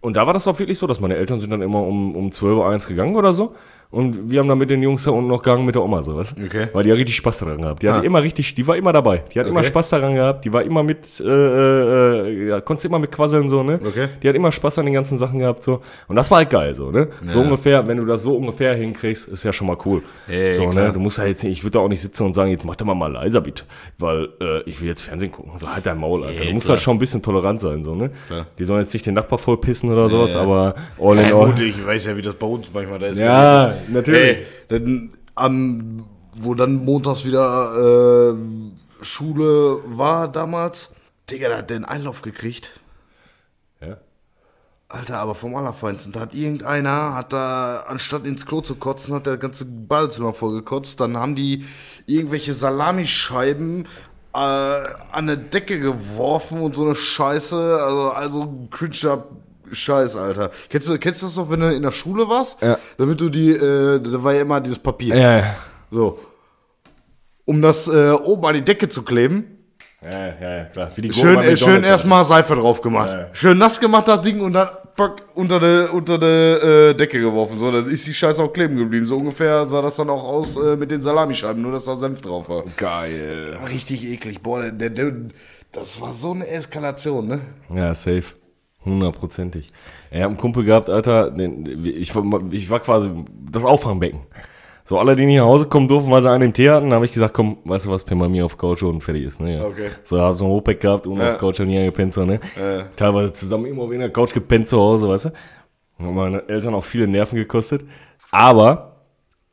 [0.00, 2.30] Und da war das auch wirklich so, dass meine Eltern sind dann immer um, um
[2.30, 3.54] 12 Uhr eins gegangen oder so.
[3.90, 6.14] Und wir haben dann mit den Jungs da unten noch gegangen mit der Oma, so
[6.14, 6.36] was.
[6.36, 6.68] Okay.
[6.74, 7.82] Weil die hat richtig Spaß daran gehabt.
[7.82, 7.94] Die Ah.
[7.94, 9.22] hatte immer richtig, die war immer dabei.
[9.34, 9.68] Die hat immer Okay.
[9.68, 10.44] Spaß daran gehabt.
[10.44, 13.80] Die war immer mit, äh, äh, ja, konntest immer mit quasseln, so, ne?
[13.82, 14.08] Okay.
[14.22, 15.80] Die hat immer Spaß an den ganzen Sachen gehabt, so.
[16.06, 17.08] Und das war halt geil, so, ne?
[17.26, 20.02] So ungefähr, wenn du das so ungefähr hinkriegst, ist ja schon mal cool.
[20.28, 20.88] Ey, so, klar.
[20.88, 20.92] ne?
[20.92, 22.76] Du musst ja jetzt nicht, ich würde da auch nicht sitzen und sagen, jetzt mach
[22.76, 23.62] doch mal mal leiser, bitte.
[23.98, 25.52] Weil, äh, ich will jetzt Fernsehen gucken.
[25.56, 26.40] So, halt dein Maul, Alter.
[26.42, 26.76] Ja, du musst klar.
[26.76, 28.10] halt schon ein bisschen tolerant sein, so, ne?
[28.26, 28.46] Klar.
[28.58, 30.42] Die sollen jetzt nicht den Nachbar voll pissen oder sowas, ja.
[30.42, 31.46] aber all in Ja, all.
[31.52, 33.18] gut, ich weiß ja, wie das bei uns manchmal da ist.
[33.18, 34.20] Ja, natürlich.
[34.20, 40.90] Ey, denn am, wo dann montags wieder äh, Schule war damals,
[41.30, 42.80] Digga, der hat den Einlauf gekriegt.
[43.80, 43.98] Ja.
[44.88, 46.12] Alter, aber vom Allerfeinsten.
[46.12, 50.54] Da hat irgendeiner, hat da, anstatt ins Klo zu kotzen, hat der ganze Badezimmer voll
[50.54, 51.00] gekotzt.
[51.00, 51.66] Dann haben die
[52.06, 53.86] irgendwelche Salamischeiben
[54.32, 57.82] äh, an eine Decke geworfen und so eine Scheiße.
[57.82, 59.24] Also, also cringe
[59.72, 60.50] Scheiß, Alter.
[60.68, 62.60] Kennst du, kennst du das noch, wenn du in der Schule warst?
[62.62, 62.78] Ja.
[62.96, 65.16] Damit du die, äh, da war ja immer dieses Papier.
[65.16, 65.54] Ja, ja.
[65.90, 66.18] So.
[67.44, 69.58] Um das äh, oben an die Decke zu kleben,
[70.02, 70.90] Ja, ja, ja, klar.
[70.94, 73.10] Wie die Schön, äh, schön McDonald's, erstmal Seife drauf gemacht.
[73.10, 73.28] Ja, ja.
[73.32, 77.58] Schön nass gemacht das Ding und dann pack, unter der unter der äh, Decke geworfen.
[77.58, 79.06] So, dann ist die Scheiße auch kleben geblieben.
[79.06, 82.20] So ungefähr sah das dann auch aus äh, mit den Salamischeiben, nur dass da Senf
[82.20, 82.64] drauf war.
[82.76, 83.58] Geil.
[83.70, 84.40] Richtig eklig.
[84.42, 85.12] Boah, der, der, der,
[85.72, 87.40] das war so eine Eskalation, ne?
[87.74, 88.34] Ja, safe.
[88.84, 89.72] Hundertprozentig.
[90.10, 93.10] Ich hab einen Kumpel gehabt, Alter, den, ich, war, ich war quasi
[93.50, 94.20] das Auffangbecken.
[94.84, 97.04] So, alle, die nicht nach Hause kommen durften, weil sie einen im Tee hatten, habe
[97.04, 99.58] ich gesagt, komm, weißt du was, pin bei mir auf Couch und fertig ist, ne?
[99.58, 99.64] Ja.
[99.64, 99.88] Okay.
[100.02, 101.32] So, hab so ein Hochbeck gehabt und Ja.
[101.32, 102.40] auf Couch nie gepennt, so, ne?
[102.58, 102.84] Ja.
[102.96, 105.30] Teilweise zusammen immer auf einer Couch gepennt zu Hause, weißt du?
[105.98, 107.82] Haben meine Eltern auch viele Nerven gekostet.
[108.30, 109.02] Aber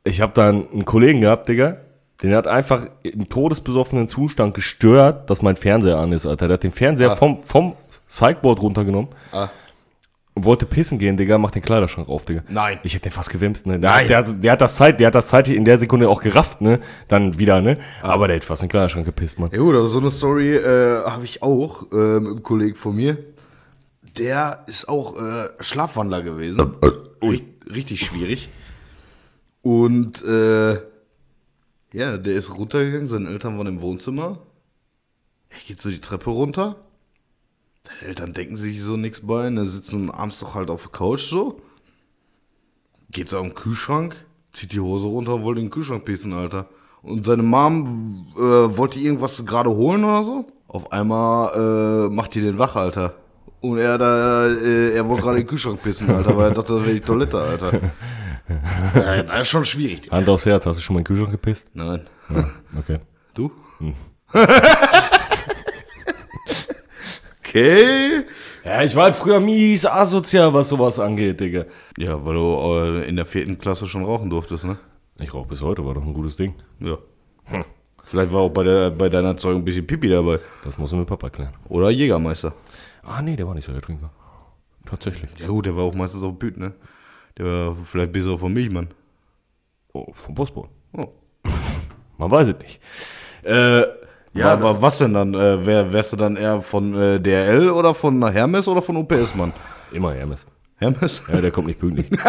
[0.04, 1.78] ich habe dann einen Kollegen gehabt, Digga,
[2.22, 6.48] den hat einfach im todesbesoffenen Zustand gestört, dass mein Fernseher an ist, Alter.
[6.48, 7.16] Der hat den Fernseher Ah.
[7.16, 7.74] vom, vom
[8.06, 9.48] Sideboard runtergenommen Ah.
[10.34, 12.42] und wollte pissen gehen, Digga, macht den Kleiderschrank auf, Digga.
[12.48, 12.78] Nein.
[12.82, 13.78] Ich hätte den fast gewimst, ne?
[13.80, 14.08] Der, Nein.
[14.08, 16.80] Der, der, hat das Zeit, der hat das Zeit in der Sekunde auch gerafft, ne?
[17.08, 17.78] Dann wieder, ne?
[18.02, 18.10] Ah.
[18.10, 19.50] Aber der hätte fast den Kleiderschrank gepisst, Mann.
[19.52, 22.94] Ja gut, aber so eine Story äh, habe ich auch äh, mit einem Kollegen von
[22.96, 23.18] mir.
[24.18, 26.74] Der ist auch äh, Schlafwandler gewesen.
[27.22, 27.42] Ui.
[27.68, 28.48] Richtig schwierig.
[29.62, 30.74] Und äh,
[31.92, 34.38] ja, der ist runtergegangen, seine Eltern waren im Wohnzimmer.
[35.50, 36.76] Er geht so die Treppe runter.
[37.86, 41.28] Seine Eltern denken sich so nichts bei, ne, sitzen abends doch halt auf der Couch
[41.28, 41.60] so.
[43.10, 44.16] Geht so am Kühlschrank,
[44.52, 46.68] zieht die Hose runter und wollte in den Kühlschrank pissen, Alter.
[47.02, 50.46] Und seine Mom äh, wollte irgendwas gerade holen oder so.
[50.66, 53.14] Auf einmal äh, macht die den wach, Alter.
[53.60, 56.74] Und er da, äh, er wollte gerade in den Kühlschrank pissen, Alter, weil er dachte,
[56.74, 57.72] das wäre die Toilette, Alter.
[58.94, 60.10] ja, das ist schon schwierig.
[60.10, 61.70] Hand aufs Herz, hast du schon mal in den Kühlschrank gepisst?
[61.74, 62.08] Nein.
[62.76, 62.98] Okay.
[63.34, 63.52] Du?
[67.56, 68.24] okay.
[68.64, 71.66] Ja, ich war halt früher mies asozial, was sowas angeht, Digga.
[71.98, 74.78] Ja, weil du äh, in der vierten Klasse schon rauchen durftest, ne?
[75.18, 76.54] Ich rauche bis heute, war doch ein gutes Ding.
[76.80, 76.98] Ja.
[78.04, 80.40] Vielleicht war auch bei, der, bei deiner Erzeugung ein bisschen Pipi dabei.
[80.64, 81.54] Das muss ich mit Papa klären.
[81.68, 82.52] Oder Jägermeister.
[83.02, 84.10] Ah, nee, der war nicht so der Trinker.
[84.84, 85.30] Tatsächlich.
[85.38, 86.72] Ja gut, der war auch meistens auf Büt, ne?
[87.38, 88.88] Der war vielleicht bis auf von Milchmann.
[89.92, 90.70] Oh, vom Postboten.
[90.92, 91.08] Oh.
[92.18, 92.80] Man weiß es nicht.
[93.42, 93.84] Äh,
[94.36, 95.34] Ja, aber was denn dann?
[95.34, 99.34] Äh, wär, wärst du dann eher von äh, DRL oder von Hermes oder von UPS,
[99.34, 99.52] Mann?
[99.92, 100.46] immer Hermes.
[100.76, 101.22] Hermes?
[101.32, 102.06] Ja, der kommt nicht pünktlich.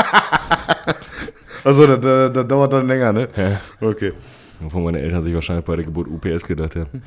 [1.64, 3.28] Also, das, das, das dauert dann länger, ne?
[3.36, 3.60] ja.
[3.82, 4.14] Okay.
[4.62, 7.04] Wovon meine Eltern sich wahrscheinlich bei der Geburt UPS gedacht haben.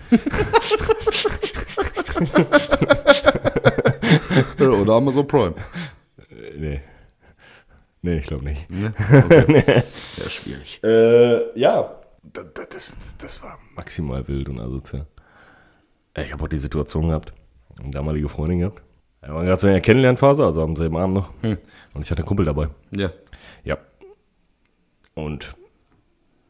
[4.83, 5.55] Oder Amazon Prime.
[6.31, 6.83] Äh, nee.
[8.03, 8.69] Nee, ich glaube nicht.
[8.69, 8.93] Ne?
[9.11, 9.83] Okay.
[10.17, 10.81] ja, schwierig.
[10.85, 11.97] Äh, ja.
[12.23, 15.07] Das, das, das war maximal wild und asozial.
[16.15, 17.33] Ich habe auch die Situation gehabt,
[17.79, 18.83] eine damalige Freundin gehabt.
[19.23, 21.31] Wir waren gerade so in der Kennenlernphase, also am selben Abend noch.
[21.43, 22.69] Und ich hatte einen Kumpel dabei.
[22.91, 23.11] Ja.
[23.65, 23.79] Ja.
[25.15, 25.55] Und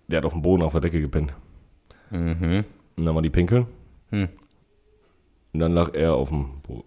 [0.09, 1.33] der hat auf dem Boden auf der Decke gepennt.
[2.11, 2.65] Mhm.
[2.97, 3.67] Und dann war die pinkeln.
[4.11, 4.29] Hm.
[5.53, 6.85] Und dann lag er auf dem Bo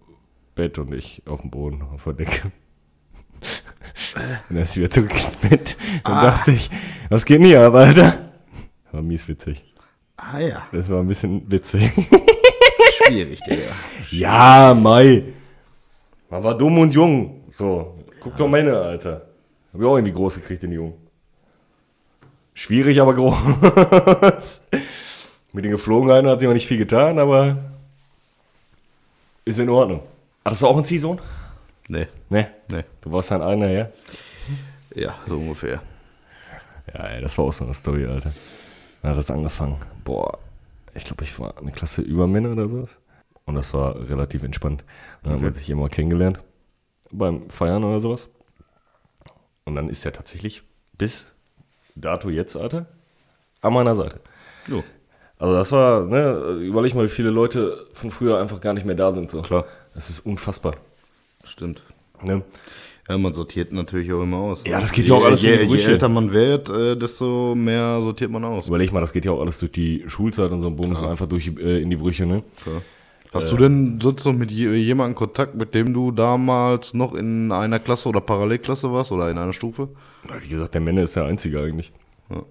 [0.56, 2.52] Bett und ich auf dem Boden auf der Decke.
[4.16, 6.70] und dann ist sie wieder zurück ins Bett und dachte sich,
[7.10, 8.30] was geht denn hier ab, Alter?
[8.92, 9.73] War mies witzig.
[10.18, 10.68] Ah ja.
[10.72, 11.92] Das war ein bisschen witzig.
[13.08, 13.64] Schwierig, Digga.
[14.12, 15.24] ja, Mai.
[16.30, 17.44] Man war dumm und jung.
[17.50, 19.28] So, guck doch meine, Alter.
[19.74, 20.94] Hab ich auch irgendwie groß gekriegt, den Jungen.
[22.54, 24.68] Schwierig, aber groß.
[25.54, 27.58] Mit den Geflogenheiten hat sich noch nicht viel getan, aber
[29.46, 30.02] ist in Ordnung.
[30.46, 31.20] Hattest du auch einen Ziehsohn?
[31.88, 32.08] Nee.
[32.30, 32.84] Ne, Nee.
[33.02, 33.90] du warst ein einer, ja?
[34.96, 35.82] Ja, so ungefähr.
[36.94, 38.32] Ja, ey, das war auch so eine Story, Alter.
[39.04, 39.78] Dann hat das angefangen.
[40.04, 40.40] Boah,
[40.96, 42.98] ich glaube, ich war eine Klasse über Männer oder sowas.
[43.46, 44.84] Und das war relativ entspannt.
[45.22, 45.60] Dann haben wir Okay.
[45.60, 46.40] sich immer kennengelernt.
[47.12, 48.30] Beim Feiern oder sowas.
[49.66, 50.64] Und dann ist er tatsächlich
[50.98, 51.26] bis
[51.96, 52.88] dato jetzt, Alter,
[53.62, 54.20] an meiner Seite.
[54.68, 54.84] Jo,
[55.38, 58.96] Also das war, ne, überleg mal, wie viele Leute von früher einfach gar nicht mehr
[58.96, 59.30] da sind.
[59.30, 59.42] So.
[59.42, 59.66] klar.
[59.94, 60.76] Das ist unfassbar.
[61.44, 61.84] Stimmt.
[62.22, 62.42] Ne?
[63.10, 64.64] Ja, man sortiert natürlich auch immer aus.
[64.66, 65.92] Ja, das geht ja auch alles in je, die je Brüche.
[65.92, 68.68] älter man wird, äh, desto mehr sortiert man aus.
[68.70, 71.28] Überleg mal, das geht ja auch alles durch die Schulzeit und so ein Bums einfach
[71.28, 72.44] durch äh, in die Brüche, ne?
[72.64, 72.82] Klar.
[73.34, 77.52] Hast du denn sonst noch mit je- jemandem Kontakt, mit dem du damals noch in
[77.52, 79.90] einer Klasse oder Parallelklasse warst oder in einer Stufe?
[80.42, 81.92] Wie gesagt, der Männer ist der Einzige eigentlich.
[82.30, 82.44] Ja.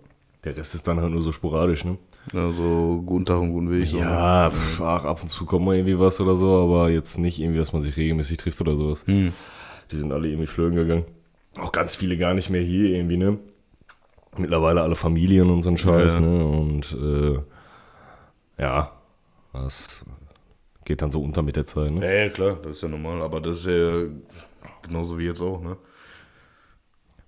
[0.44, 1.96] Der Rest ist dann halt nur so sporadisch, ne?
[2.34, 3.86] Also guten Tag und guten Weg.
[3.88, 4.02] so, ne?
[4.02, 7.38] Ja, pf, ach, ab und zu kommt mal irgendwie was oder so, aber jetzt nicht
[7.38, 9.04] irgendwie, dass man sich regelmäßig trifft oder sowas.
[9.06, 9.32] Hm.
[9.92, 11.04] Die sind alle irgendwie flögen gegangen.
[11.58, 13.38] Auch ganz viele gar nicht mehr hier irgendwie, ne?
[14.38, 16.44] Mittlerweile alle Familien und so ein Scheiß, Ja, ne?
[16.44, 18.92] Und äh, ja,
[19.52, 20.04] das
[20.86, 22.04] geht dann so unter mit der Zeit, ne?
[22.04, 24.04] Ja, ja, klar, das ist ja normal, aber das ist ja
[24.82, 25.76] genauso wie jetzt auch, ne?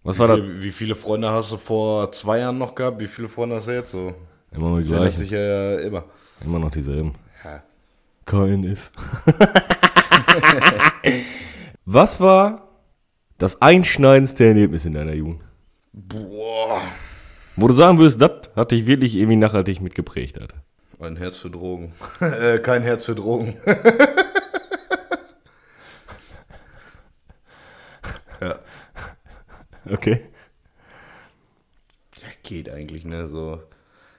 [0.03, 0.41] Was Wie, war das?
[0.41, 3.01] viel, wie viele Freunde hast du vor zwei Jahren noch gehabt?
[3.01, 4.15] Wie viele Freunde hast du jetzt so?
[4.53, 5.19] Immer noch die Das gleichen.
[5.19, 6.05] sich ja immer.
[6.45, 7.15] Immer noch dieselben.
[7.45, 7.63] Ja.
[8.27, 8.91] KNF.
[11.95, 12.69] Was war
[13.39, 15.43] das einschneidendste Erlebnis in deiner Jugend?
[15.93, 16.83] Boah.
[17.55, 20.57] Wo du sagen würdest, das hat dich wirklich irgendwie nachhaltig mitgeprägt, Alter.
[20.99, 21.93] Ein Herz für Drogen.
[22.21, 23.57] äh, kein Herz für Drogen.
[28.41, 28.59] ja.
[29.89, 30.21] Okay.
[32.21, 33.29] Ja, geht eigentlich, ne?
[33.29, 33.63] So.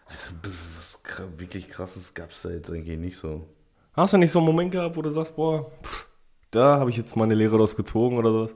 [0.05, 0.31] Also,
[0.77, 0.97] was
[1.37, 3.49] wirklich krasses gab es da jetzt eigentlich nicht so.
[3.91, 6.07] Hast du nicht so einen Moment gehabt, wo du sagst, boah, pff,
[6.55, 8.55] da habe ich jetzt meine Lehre daraus gezogen oder sowas?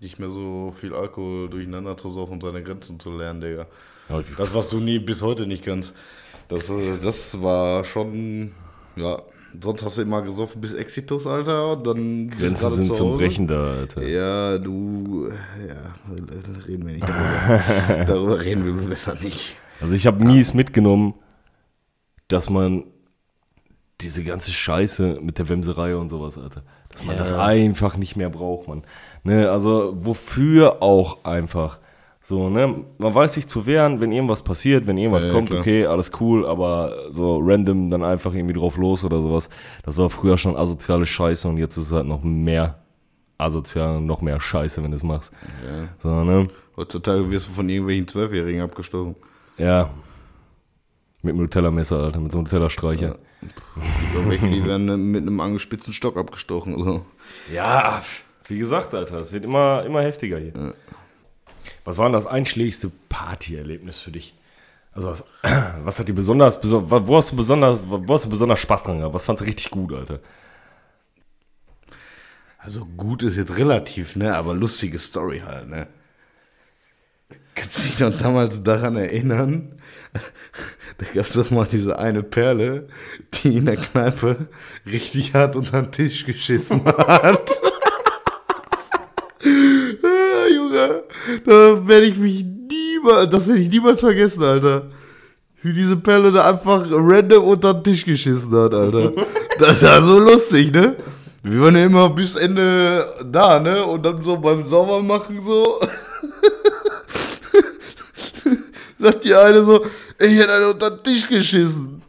[0.00, 3.66] Nicht mehr so viel Alkohol durcheinander zu saufen und seine Grenzen zu lernen, Digga.
[4.36, 5.94] Das, was du nie bis heute nicht kannst.
[6.48, 8.52] Das, äh, das war schon,
[8.96, 9.22] ja.
[9.60, 11.72] Sonst hast du immer gesoffen bis Exitus, Alter.
[11.72, 13.16] Und dann Grenzen sind zu zum.
[13.18, 14.02] Brechen da, Alter.
[14.02, 15.30] Ja, du,
[15.66, 15.94] ja,
[16.66, 18.04] reden wir nicht darüber.
[18.06, 19.56] darüber reden wir besser nicht.
[19.80, 21.14] Also ich habe mies mitgenommen,
[22.28, 22.84] dass man
[24.02, 27.20] diese ganze Scheiße mit der Wemserei und sowas, Alter, dass man Ja.
[27.20, 28.82] das einfach nicht mehr braucht, man.
[29.24, 31.78] Ne, also wofür auch einfach.
[32.24, 35.48] So, ne, man weiß sich zu wehren, wenn irgendwas passiert, wenn irgendwas Ja, ja, kommt,
[35.48, 35.60] klar.
[35.60, 39.48] okay, alles cool, aber so random dann einfach irgendwie drauf los oder sowas.
[39.84, 42.78] Das war früher schon asoziale Scheiße und jetzt ist es halt noch mehr
[43.38, 45.32] asozial und noch mehr Scheiße, wenn du es machst.
[45.66, 45.88] Ja.
[46.00, 46.48] So, ne?
[46.76, 49.16] Heutzutage wirst du von irgendwelchen Zwölfjährigen abgestochen.
[49.58, 49.90] Ja.
[51.22, 53.18] Mit einem Nutella-Messer, Alter, mit so einem Nutella-Streicher.
[54.14, 56.82] Oder welche, die werden mit einem angespitzten Stock abgestochen.
[56.82, 57.06] So.
[57.52, 58.02] Ja,
[58.48, 60.74] wie gesagt, Alter, es wird immer, immer heftiger hier.
[61.84, 64.34] Was war denn das einschlägigste Partyerlebnis für dich?
[64.92, 65.24] Also was,
[65.84, 68.98] was hat dir besonders, beso- wo hast du besonders, wo hast du besonders Spaß dran
[68.98, 69.14] gehabt?
[69.14, 70.18] Was fandst du richtig gut, Alter?
[72.58, 74.36] Also gut ist jetzt relativ, ne?
[74.36, 75.86] Aber lustige Story halt, ne?
[77.54, 79.80] Kannst du dich noch damals daran erinnern?
[80.98, 82.86] Da gab es doch mal diese eine Perle,
[83.34, 84.48] die in der Kneipe
[84.86, 87.50] richtig hart unter den Tisch geschissen hat.
[89.44, 91.02] ah, Junge,
[91.44, 94.90] da werde ich mich niemals, das werde ich niemals vergessen, Alter.
[95.62, 99.12] Wie diese Perle da einfach random unter den Tisch geschissen hat, Alter.
[99.58, 100.96] Das ist ja so lustig, ne?
[101.44, 103.84] Wir waren ja immer bis Ende da, ne?
[103.84, 105.80] Und dann so beim Saubermachen so.
[108.98, 109.84] Sagt die eine so,
[110.22, 112.02] ich hätte eine unter den Tisch geschissen.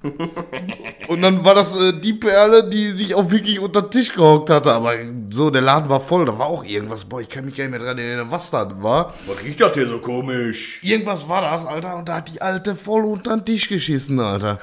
[1.08, 4.50] Und dann war das äh, die Perle, die sich auch wirklich unter den Tisch gehockt
[4.50, 4.72] hatte.
[4.72, 4.94] Aber
[5.32, 7.06] so, der Laden war voll, da war auch irgendwas.
[7.06, 9.14] Boah, ich kann mich gar nicht mehr dran erinnern, was da war.
[9.26, 10.80] Was riecht das hier so komisch?
[10.84, 14.60] Irgendwas war das, Alter, und da hat die Alte voll unter den Tisch geschissen, Alter.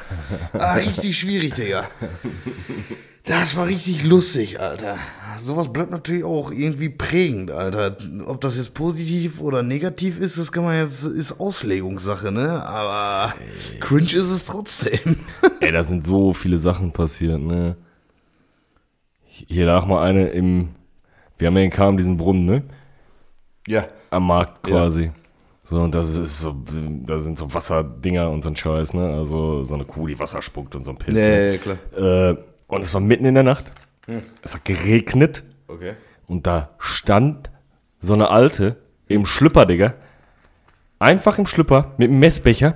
[0.52, 1.88] Ah, richtig schwierig, Digga.
[3.24, 4.96] Das war richtig lustig, Alter.
[5.38, 7.96] Sowas bleibt natürlich auch irgendwie prägend, Alter.
[8.26, 12.64] Ob das jetzt positiv oder negativ ist, das kann man jetzt, ist Auslegungssache, ne?
[12.64, 13.34] Aber
[13.80, 15.18] cringe ist es trotzdem.
[15.60, 17.76] Ey, da sind so viele Sachen passiert, ne?
[19.22, 20.70] Hier lag mal eine im,
[21.38, 22.62] wir haben ja in Kam diesen Brunnen, ne?
[23.66, 23.86] Ja.
[24.10, 25.12] am Markt quasi.
[25.64, 26.56] So, und das ist, ist so,
[27.06, 29.14] da sind so Wasserdinger und so ein Scheiß, ne?
[29.14, 31.20] Also so eine Kuh, die Wasser spuckt und so ein Pilz.
[31.20, 31.52] Ja, ne?
[31.52, 32.30] ja, klar.
[32.30, 32.36] Äh,
[32.70, 33.64] und es war mitten in der Nacht.
[34.42, 35.94] Es hat geregnet Okay.
[36.26, 37.50] und da stand
[38.00, 39.94] so eine Alte im Schlüpper, Digga.
[40.98, 42.74] Einfach im Schlüpper mit einem Messbecher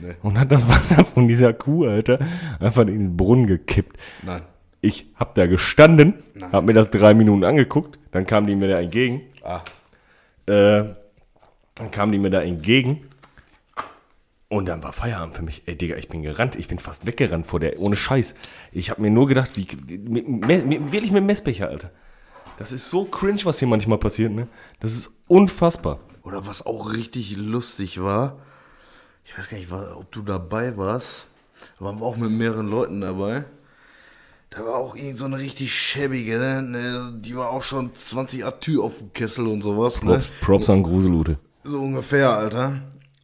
[0.00, 0.14] Nee.
[0.22, 2.20] und hat das Wasser von dieser Kuh, Alter,
[2.60, 3.96] einfach in den Brunnen gekippt.
[4.22, 4.42] Nein.
[4.80, 6.14] Ich hab da gestanden,
[6.52, 9.22] hab mir das drei Minuten angeguckt, dann kam die mir da entgegen.
[9.42, 9.62] Ah.
[10.46, 10.94] Äh,
[11.74, 13.07] dann kam die mir da entgegen.
[14.50, 15.62] Und dann war Feierabend für mich.
[15.66, 16.56] Ey, Digga, ich bin gerannt.
[16.56, 17.78] Ich bin fast weggerannt vor der.
[17.78, 18.34] Ohne Scheiß.
[18.72, 19.66] Ich habe mir nur gedacht, wie.
[19.86, 21.90] Mit, mit, mit, wirklich mit dem Messbecher, Alter.
[22.58, 24.48] Das ist so cringe, was hier manchmal passiert, ne?
[24.80, 26.00] Das ist unfassbar.
[26.22, 28.38] Oder was auch richtig lustig war,
[29.24, 31.26] ich weiß gar nicht, ob du dabei warst,
[31.78, 33.44] da waren wir auch mit mehreren Leuten dabei.
[34.50, 37.12] Da war auch irgend so eine richtig schäbige, ne?
[37.14, 40.14] die war auch schon 20 Atü auf dem Kessel und sowas, ne?
[40.14, 41.38] Props, Props an Gruselute.
[41.62, 42.80] So ungefähr, Alter.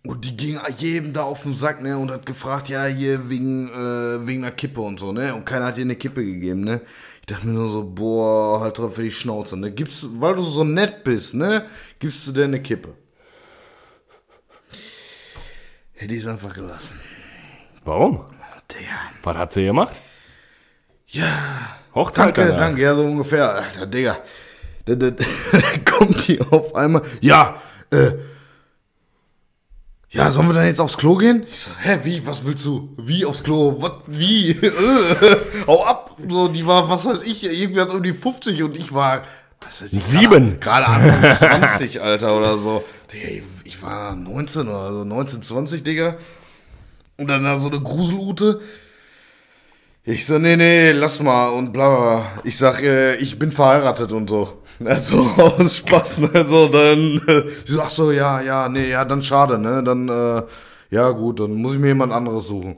[0.07, 1.97] Und die ging jedem da auf den Sack, ne?
[1.97, 5.35] Und hat gefragt, ja, hier wegen, äh, wegen einer Kippe und so, ne?
[5.35, 6.83] Und keiner hat ihr eine Kippe gegeben, ne?
[7.21, 9.71] Ich dachte mir nur so, boah, halt drauf für die Schnauze, ne?
[9.71, 11.65] Gibst, weil du so nett bist, ne?
[11.99, 12.95] Gibst du dir eine Kippe.
[15.95, 17.01] Hätte ich es einfach gelassen.
[17.87, 18.27] Warum?
[18.71, 18.99] Digga.
[19.23, 19.99] Was hat sie gemacht?
[21.07, 21.79] Ja.
[21.95, 23.55] Hochzeit Danke, danke, ja, so ungefähr.
[23.55, 24.19] Alter, Digga.
[24.85, 25.11] Da, da,
[25.53, 27.03] da kommt die auf einmal.
[27.23, 28.11] Ja, äh.
[30.15, 31.45] Ja, sollen wir dann jetzt aufs Klo gehen?
[31.51, 32.95] Ich so, hä, wie, was willst du?
[32.97, 33.83] Wie aufs Klo?
[33.83, 34.57] Was, wie?
[35.67, 36.13] Hau ab!
[36.29, 39.25] So, die war, was weiß ich, irgendwie hat um die 50 und ich war,
[39.61, 40.61] was weiß ich, Sieben.
[40.61, 42.85] Gerade Anfang 20, Alter, oder so.
[43.13, 46.17] Digga, ich, war 19 oder so, 19, 20, Digga.
[47.17, 48.61] Und dann da so eine Gruselute.
[50.05, 52.01] Ich so, nee, nee, lass mal und bla bla.
[52.01, 52.33] bla.
[52.45, 54.63] Ich sag, äh, ich bin verheiratet und so.
[54.85, 56.45] Also aus Spaß, ne?
[56.49, 59.83] So, dann, äh, ich so, ja, ja, nee, ja, dann schade, ne?
[59.83, 60.43] Dann, äh,
[60.91, 62.77] ja gut, dann muss ich mir jemand anderes suchen.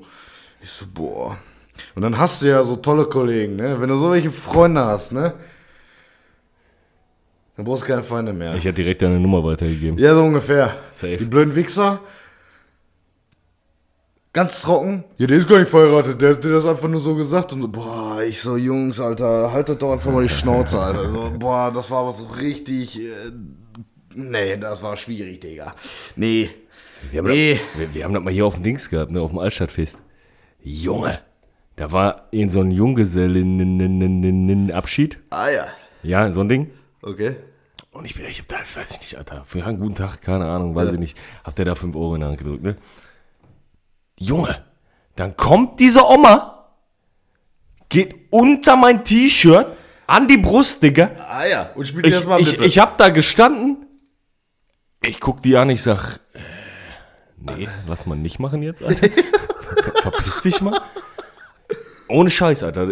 [0.63, 1.37] Ich so, boah.
[1.95, 3.81] Und dann hast du ja so tolle Kollegen, ne?
[3.81, 5.35] Wenn du so welche Freunde hast, ne?
[7.57, 8.55] Dann brauchst du keine Feinde mehr.
[8.55, 9.99] Ich hätte direkt deine Nummer weitergegeben.
[9.99, 10.77] Ja, so ungefähr.
[10.91, 11.17] Safe.
[11.17, 12.01] Die blöden Wichser.
[14.37, 15.03] Ganz trocken.
[15.17, 16.21] Ja, der ist gar nicht verheiratet.
[16.21, 17.55] Der, der hat das einfach nur so gesagt.
[17.55, 21.09] Und so, boah, ich so, Jungs, Alter, haltet doch einfach mal die Schnauze, Alter.
[21.09, 23.01] So, boah, das war aber so richtig.
[23.01, 23.33] Äh,
[24.15, 25.75] nee, das war schwierig, Digga.
[26.17, 26.51] Nee.
[27.11, 27.55] Wir haben, Nee.
[27.73, 30.03] das, wir, wir haben das mal hier auf dem Dings gehabt, ne, auf dem Altstadtfest.
[30.63, 31.19] Junge,
[31.77, 35.19] da war in so ein Junggesellinnen-Abschied.
[35.31, 35.69] Ah ja.
[36.03, 36.73] Ja, so ein Ding.
[37.01, 37.37] Okay.
[37.91, 40.45] Und ich bin, ich hab da, ich weiß nicht, Alter, für einen guten Tag, keine
[40.45, 42.77] Ahnung, weiß ich nicht, hab der da 5 Euro in die Hand gedrückt, ne?
[44.19, 44.65] Junge,
[45.17, 46.69] dann kommt diese Oma,
[47.89, 49.77] geht unter mein T-Shirt,
[50.07, 51.11] an die Brust, Digga.
[51.29, 51.71] Ah ja.
[51.75, 53.87] Und spielt Ich, erstmal ich, ich hab da gestanden,
[55.05, 56.39] ich guck die an, ich sag, äh,
[57.39, 59.09] nee, lass mal nicht machen jetzt, Alter.
[59.11, 60.81] Ver- Verpiss dich mal.
[62.09, 62.89] Ohne Scheiß, Alter.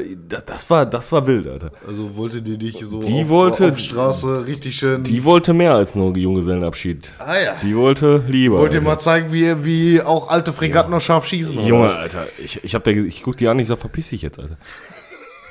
[0.47, 1.71] Das, war, das war wild, Alter.
[1.87, 5.05] Also wollte die dich so Die auf, wollte- auf Straße richtig schön.
[5.05, 7.09] Die wollte mehr als nur Junggesellenabschied.
[7.21, 7.57] ah ja.
[7.63, 8.59] Die wollte lieber.
[8.59, 8.91] Wollte dir Alter.
[8.91, 11.65] mal zeigen, wie, wie auch alte Fregatten noch scharf schießen.
[11.65, 11.95] Junge, was?
[11.97, 14.57] Alter, ich, ich, hab der, ich guck die an, ich sag, verpiss dich jetzt, Alter.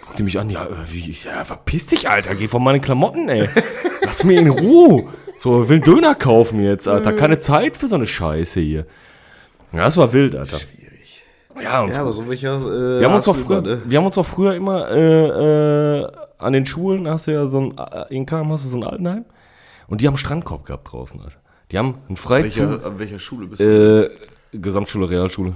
[0.07, 2.61] Guck die mich an, ja, äh, wie, ich sag, ja, verpiss dich, Alter, geh von
[2.61, 3.47] meinen Klamotten, ey.
[4.03, 5.05] Lass mir in Ruhe.
[5.37, 7.13] So, will einen Döner kaufen jetzt, Alter.
[7.13, 8.85] Keine Zeit für so eine Scheiße hier.
[9.71, 10.59] Ja, das war wild, Alter.
[10.59, 10.82] Schwierig.
[11.61, 12.57] Ja, Ja, aber so welcher.
[12.57, 13.81] Äh, wir, haben uns auch früher, immer, ne?
[13.85, 17.59] wir haben uns auch früher immer äh, äh, an den Schulen, hast du ja so
[17.59, 19.25] ein, äh, in Kam hast du so ein Altenheim.
[19.87, 21.37] Und die haben einen Strandkorb gehabt draußen, Alter.
[21.71, 24.09] Die haben einen Freizug, Welcher, an welcher Schule bist du?
[24.53, 25.53] äh, Gesamtschule, Realschule.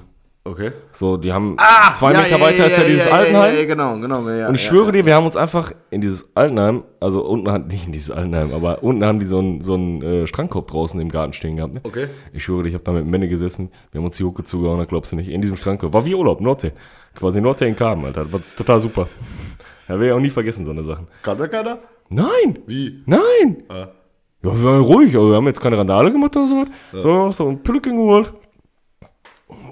[0.48, 0.72] Okay.
[0.94, 1.58] So, die haben
[1.96, 3.54] zwei Meter weiter ist ja, dieses Altenheim.
[3.54, 4.30] Ja, ja, genau, genau.
[4.30, 4.92] Ja, Und ich ja, schwöre ja.
[4.94, 8.54] dir, wir haben uns einfach in dieses Altenheim, also unten hat nicht in dieses Altenheim,
[8.54, 11.74] aber unten haben die so einen, so einen äh, Strandkorb draußen im Garten stehen gehabt.
[11.74, 11.82] Ne?
[11.84, 12.08] Okay.
[12.32, 14.80] Ich schwöre dir, ich habe da mit Männer gesessen, wir haben uns die Hucke zugehauen,
[14.80, 15.94] das glaubst du nicht, in diesem Strandkorb.
[15.94, 16.72] War wie Urlaub, Nordsee.
[17.14, 18.32] Quasi Nordsee in Kamen, Alter.
[18.32, 19.08] War total super.
[19.88, 21.08] Da werde ich auch nie vergessen, so eine Sachen.
[21.24, 21.80] Kam da keiner?
[22.10, 22.60] Nein!
[22.68, 23.04] Wie?
[23.06, 23.64] Nein!
[23.68, 23.88] Ah.
[24.44, 26.68] Ja, wir waren ruhig, also wir haben jetzt keine Randale gemacht oder sowas.
[26.94, 28.32] So, so ein Pülliken geholt.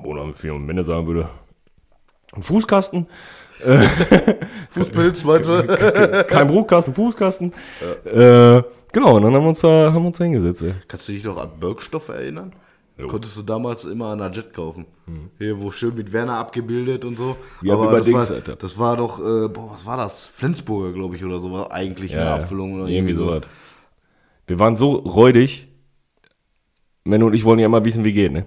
[0.06, 1.30] Oder wie man Männer sagen würde.
[2.34, 3.08] Ein Fußkasten.
[4.70, 6.26] Fußpilz, meinst du?
[6.28, 7.54] Kein Brutkasten, Fußkasten.
[8.04, 10.62] Äh, genau, und dann haben wir uns da, haben wir uns da hingesetzt.
[10.62, 10.74] Ey.
[10.88, 12.54] Kannst du dich noch an Birkstoff erinnern?
[13.08, 14.86] Konntest du damals immer an der Jet kaufen.
[15.38, 17.36] Hier, wo schön mit Werner abgebildet und so.
[17.62, 18.56] Ja, Aber über das, Dings, war, Alter.
[18.56, 20.28] das war doch, äh, boah, was war das?
[20.28, 23.44] Flensburger, glaube ich, oder so, war eigentlich eine Abfüllung oder irgendwie sowas.
[24.48, 25.68] Wir waren so räudig.
[27.04, 28.46] Menno und ich wollen ja immer wissen, wie geht, ne?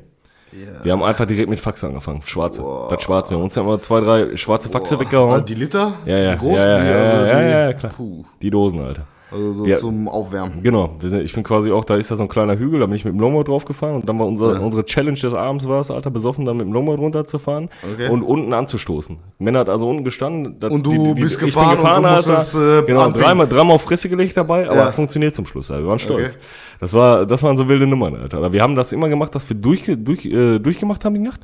[0.52, 0.84] Ja.
[0.84, 2.22] Wir haben einfach direkt mit Fax angefangen.
[2.24, 2.64] Schwarze.
[2.90, 3.30] Das Schwarze.
[3.30, 5.44] Wir haben uns ja immer zwei, drei schwarze Faxe Ah, weggehauen.
[5.44, 5.94] die Liter?
[6.06, 6.32] Ja, ja.
[6.32, 6.56] Die großen?
[6.56, 7.92] ja, ja, die, also ja, die, ja, ja, klar.
[7.94, 8.24] Puh.
[8.40, 9.02] Die Dosen, Alter.
[9.30, 9.76] Also so Ja.
[9.76, 10.62] zum Aufwärmen.
[10.62, 12.86] Genau, wir sind, ich bin quasi auch, da ist da so ein kleiner Hügel, da
[12.86, 15.80] bin ich mit dem Longboard draufgefahren und dann war unser, unsere Challenge des Abends war
[15.80, 18.08] es, Alter, besoffen, da mit dem Longboard runterzufahren Okay.
[18.08, 19.18] und unten anzustoßen.
[19.38, 20.56] Männer hat also unten gestanden.
[20.60, 22.32] das- Und du bist ich gefahren bin gefahren, und du Alter.
[22.32, 24.84] musstest, äh, genau, dreimal, dreimal auf Fresse gelegt dabei, aber Ja.
[24.86, 25.82] hat funktioniert zum Schluss, Alter.
[25.84, 26.36] wir waren stolz.
[26.36, 26.44] Okay.
[26.80, 28.38] Das, war, das waren so wilde Nummern, Alter.
[28.38, 31.40] Aber wir haben das immer gemacht, dass wir durch, durch, äh, durchgemacht haben die Nacht.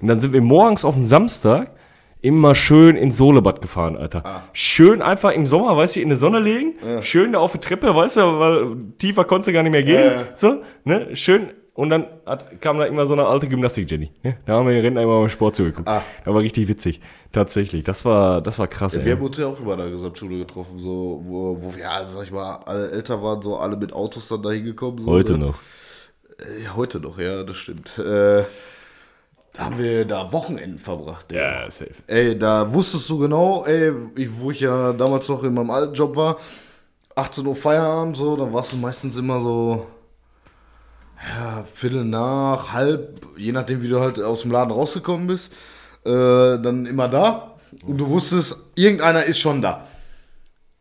[0.00, 1.72] Und dann sind wir morgens auf den Samstag
[2.22, 4.22] immer schön ins Sohlebad gefahren, Alter.
[4.24, 4.42] Ah.
[4.52, 7.94] Schön einfach im Sommer, weißt du, in die Sonne legen, schön da auf die Treppe,
[7.94, 10.04] weißt du, weil tiefer konntest du gar nicht mehr gehen.
[10.04, 10.26] Ja, ja.
[10.34, 11.50] So, ne, schön.
[11.72, 14.10] Und dann hat, kam da immer so eine alte Gymnastik-Jenny.
[14.22, 14.36] Ne?
[14.44, 15.88] Da haben wir den Rentner immer beim Sport zugeguckt.
[15.88, 16.02] Ah.
[16.24, 17.00] Das war richtig witzig.
[17.32, 17.84] Tatsächlich.
[17.84, 19.12] Das war, das war krass, Wir ey.
[19.12, 22.32] haben uns ja auch über der Gesamtschule getroffen, so, wo, wo wir, ja, sag ich
[22.32, 25.04] mal, alle älter waren, so alle mit Autos dann da hingekommen.
[25.04, 25.46] So, Heute ne?
[25.46, 25.54] noch.
[26.62, 27.98] Ja, heute noch, ja, das stimmt.
[27.98, 28.42] Äh,
[29.60, 31.30] da haben wir da Wochenenden verbracht.
[31.32, 31.38] ey.
[31.38, 31.90] Ja, safe.
[32.06, 35.92] Ey, da wusstest du genau, ey, ich, wo ich ja damals noch in meinem alten
[35.92, 36.38] Job war,
[37.14, 39.86] 18 Uhr Feierabend, so, dann warst du meistens immer so,
[41.28, 45.52] ja, Viertel nach, halb, je nachdem, wie du halt aus dem Laden rausgekommen bist,
[46.06, 47.56] äh, dann immer da.
[47.84, 49.86] Und du wusstest, irgendeiner ist schon da.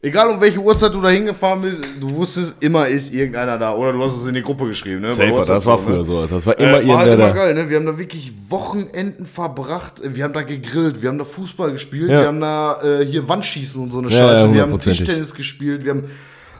[0.01, 3.75] Egal um welche Uhrzeit du da hingefahren bist, du wusstest, immer ist irgendeiner da.
[3.75, 5.09] Oder du hast es in die Gruppe geschrieben, ne?
[5.09, 6.05] Safer, das war früher ne?
[6.05, 6.25] so.
[6.25, 7.69] Das war Äh, immer war halt immer geil, ne?
[7.69, 9.95] Wir haben da wirklich Wochenenden verbracht.
[10.01, 12.21] Wir haben da gegrillt, wir haben da Fußball gespielt, Ja.
[12.21, 14.47] wir haben da äh, hier Wandschießen und so eine Scheiße.
[14.47, 14.79] ja, wir haben.
[14.79, 16.03] Tischtennis gespielt, wir haben.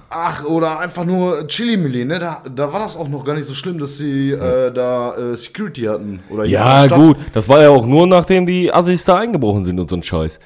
[0.10, 2.19] Ach, oder einfach nur Chili-Milli, ne?
[2.19, 5.37] Da, da war das auch noch gar nicht so schlimm, dass sie äh, da äh,
[5.37, 6.19] Security hatten.
[6.29, 7.15] Oder Ja, gut.
[7.33, 10.42] Das war ja auch nur, nachdem die Assis da eingebrochen sind und so ein Scheiß.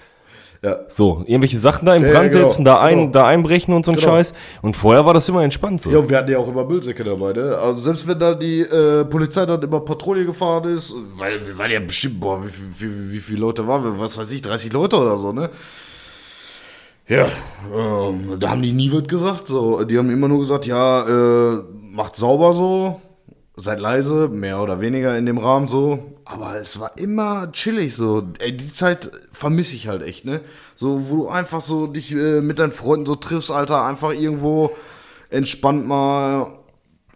[0.63, 0.79] Ja.
[0.87, 3.11] So, irgendwelche Sachen da im Ja, Brand ja, genau, setzen, da, ein, genau.
[3.11, 4.07] da einbrechen und so ein Genau.
[4.11, 4.33] Scheiß.
[4.61, 5.91] Und vorher war das immer entspannt so.
[5.91, 7.57] Ja, und wir hatten ja auch immer Müllsäcke dabei, ne?
[7.57, 11.69] Also selbst wenn da die äh, Polizei dann immer Patrouille gefahren ist, weil wir waren
[11.69, 13.99] ja bestimmt, boah, wie, viel- wie, wie viele Leute waren wir?
[13.99, 15.49] Was weiß ich, 30 Leute oder so, ne?
[17.09, 17.27] Ja,
[17.75, 19.49] ähm, da haben die nie was gesagt.
[19.49, 21.01] So, die haben immer nur gesagt, ja,
[21.55, 21.59] äh,
[21.91, 23.01] macht sauber so,
[23.55, 26.13] seid leise, mehr oder weniger in dem Rahmen so.
[26.25, 28.27] Aber es war immer chillig so.
[28.39, 30.41] Ey, die Zeit vermisse ich halt echt, ne?
[30.75, 34.71] So, wo du einfach so dich äh, mit deinen Freunden so triffst, Alter, einfach irgendwo
[35.29, 36.59] entspannt mal,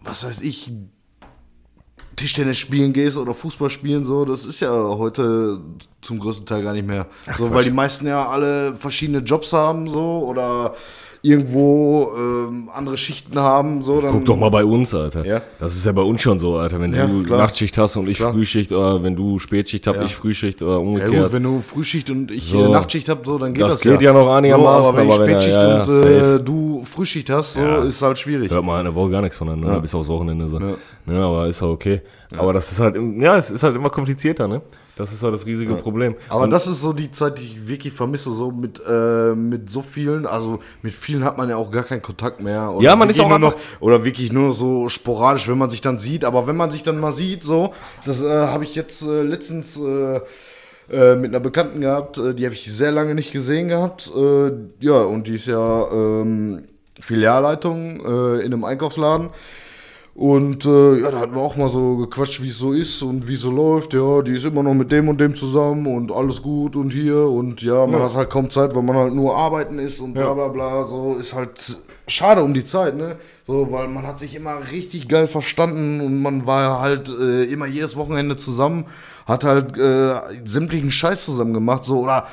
[0.01, 0.71] was weiß ich,
[2.15, 5.61] Tischtennis spielen gehst oder Fußball spielen, so, das ist ja heute
[6.01, 7.05] zum größten Teil gar nicht mehr.
[7.37, 10.75] so, weil die meisten ja alle verschiedene Jobs haben, so, oder
[11.27, 13.99] irgendwo ähm, andere Schichten haben, so.
[14.01, 15.25] Dann, Guck doch mal bei uns, Alter.
[15.25, 15.41] Ja.
[15.59, 16.79] Das ist ja bei uns schon so, Alter.
[16.79, 17.39] Wenn Ja, du klar.
[17.39, 18.33] Nachtschicht hast und ich Klar.
[18.33, 20.03] Frühschicht, oder wenn du Spätschicht hast, Ja.
[20.03, 21.23] ich Frühschicht oder Ja umgekehrt.
[21.25, 22.61] gut, wenn du Frühschicht und ich So.
[22.65, 25.07] äh, Nachtschicht hab, so, dann geht das, Das geht ja noch einigermaßen, so, aber wenn
[25.07, 25.83] ich aber wenn er- Spätschicht ja, ja,
[26.33, 27.83] und äh, du Frühschicht hast, so, Ja.
[27.83, 28.49] ist halt schwierig.
[28.51, 30.59] Hört man in der Woche gar nichts voneinander, bis aufs Wochenende so.
[30.59, 30.75] Ja.
[31.05, 32.01] Ne, aber ist ja okay.
[32.37, 34.61] Aber das ist halt, ja, es ist halt immer komplizierter, ne?
[34.97, 36.15] Das ist halt das riesige Problem.
[36.27, 39.81] Aber das ist so die Zeit, die ich wirklich vermisse, so mit, äh, mit so
[39.83, 42.71] vielen, also mit vielen hat man ja auch gar keinen Kontakt mehr.
[42.71, 45.81] Oder Ja, man ist auch nur noch, oder wirklich nur so sporadisch, wenn man sich
[45.81, 46.25] dann sieht.
[46.25, 47.73] Aber wenn man sich dann mal sieht, so,
[48.05, 50.19] das äh, habe ich jetzt äh, letztens äh,
[50.89, 54.09] äh, mit einer Bekannten gehabt, äh, die habe ich sehr lange nicht gesehen gehabt.
[54.15, 56.65] Äh, ja, und die ist ja ähm,
[56.99, 57.99] Filialleitung
[58.39, 59.29] in einem Einkaufsladen.
[60.17, 63.27] Und äh, ja, da hatten wir auch mal so gequatscht, wie es so ist und
[63.27, 63.93] wie es so läuft.
[63.93, 67.17] Ja, die ist immer noch mit dem und dem zusammen und alles gut und hier.
[67.17, 70.33] Und ja, man hat halt kaum Zeit, weil man halt nur arbeiten ist und bla
[70.33, 70.85] bla bla.
[70.85, 73.17] So ist halt schade um die Zeit, ne?
[73.45, 77.67] So, weil man hat sich immer richtig geil verstanden und man war halt äh, immer
[77.67, 78.85] jedes Wochenende zusammen,
[79.27, 80.15] hat halt äh,
[80.45, 82.25] sämtlichen Scheiß zusammen gemacht, so oder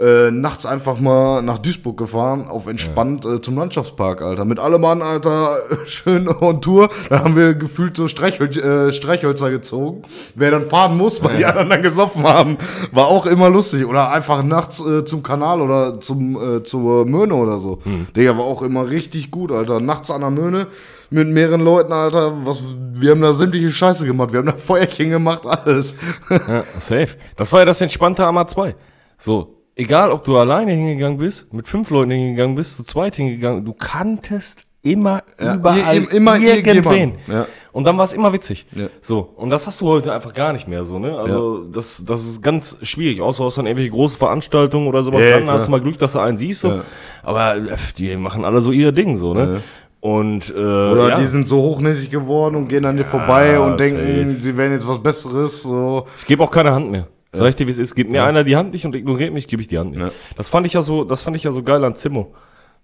[0.00, 4.44] äh, nachts einfach mal nach Duisburg gefahren, auf entspannt äh, zum Landschaftspark, Alter.
[4.44, 6.88] Mit allem Mann, Alter, schön on Tour.
[7.08, 10.02] Da haben wir gefühlt so Streichhol äh, Streichhölzer gezogen.
[10.34, 12.56] Wer dann fahren muss, weil die anderen dann gesoffen haben,
[12.92, 13.86] war auch immer lustig.
[13.86, 17.80] Oder einfach nachts äh, zum Kanal oder zum, äh, zur Möhne oder so.
[18.16, 19.80] Digga, war auch immer richtig gut, Alter.
[19.80, 20.66] Nachts an der Möhne
[21.10, 22.46] mit mehreren Leuten, Alter.
[22.46, 24.32] Was, wir haben da sämtliche Scheiße gemacht.
[24.32, 25.94] Wir haben da Feuerchen gemacht, alles.
[26.30, 27.16] Ja, safe.
[27.36, 28.74] Das war ja das Entspannte am A2.
[29.18, 33.64] So, egal ob du alleine hingegangen bist, mit fünf Leuten hingegangen bist, zu zweit hingegangen,
[33.64, 37.12] du kanntest immer Ja, überall i- immer irgendwen.
[37.26, 37.46] Ja.
[37.72, 38.66] Und dann war es immer witzig.
[38.74, 38.86] Ja.
[39.00, 41.16] So, und das hast du heute einfach gar nicht mehr so, ne?
[41.18, 45.22] Also, das, das ist ganz schwierig, außer du hast dann irgendwelche große Veranstaltungen oder sowas,
[45.22, 46.68] Ja, dann hast du mal Glück, dass du einen siehst, so.
[46.68, 46.80] Ja.
[47.22, 49.60] Aber äh, die machen alle so ihr Ding, so, ne?
[50.00, 51.16] Und, äh, Oder ja.
[51.20, 54.40] die sind so hochnäsig geworden und gehen an dir vorbei und denken, safe.
[54.40, 55.62] sie wären jetzt was Besseres.
[55.62, 56.06] So.
[56.16, 57.06] Ich gebe auch keine Hand mehr.
[57.32, 57.94] Sag ich dir, wie es ist.
[57.94, 60.00] Gibt mir einer die Hand nicht und ignoriert mich, gebe ich die Hand nicht.
[60.00, 60.10] Ja.
[60.36, 62.34] Das fand ich ja so, das fand ich ja so geil an Zimmo.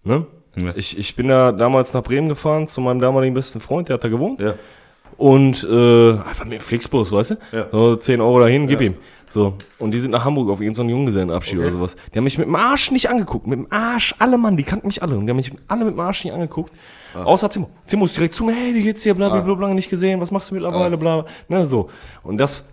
[0.05, 0.27] Ne?
[0.57, 0.73] Ja.
[0.77, 4.05] Ich, ich bin ja damals nach Bremen gefahren zu meinem damaligen besten Freund, der hat
[4.05, 4.41] da gewohnt.
[4.41, 4.55] Ja.
[5.17, 7.35] Und äh, einfach mit dem Flixbus, weißt du?
[7.53, 7.67] Ja.
[7.73, 8.95] So 10 Euro dahin, gib ihm.
[9.29, 9.55] So.
[9.79, 11.97] Und die sind nach Hamburg auf irgendeinen Junggesellenabschied oder sowas.
[12.13, 13.47] Die haben mich mit dem Arsch nicht angeguckt.
[13.47, 15.17] Mit dem Arsch, alle Mann, die kannten mich alle.
[15.17, 16.73] Und die haben mich alle mit dem Arsch nicht angeguckt.
[17.15, 17.71] Außer Zimmo.
[17.87, 19.15] Zimmo ist direkt zu mir, hey, wie geht's dir?
[19.15, 20.21] Bla, bla, bla, lange nicht gesehen.
[20.21, 20.99] Was machst du mittlerweile?
[20.99, 21.31] Bla, bla.
[21.49, 21.89] Ne, so.
[22.23, 22.67] Und das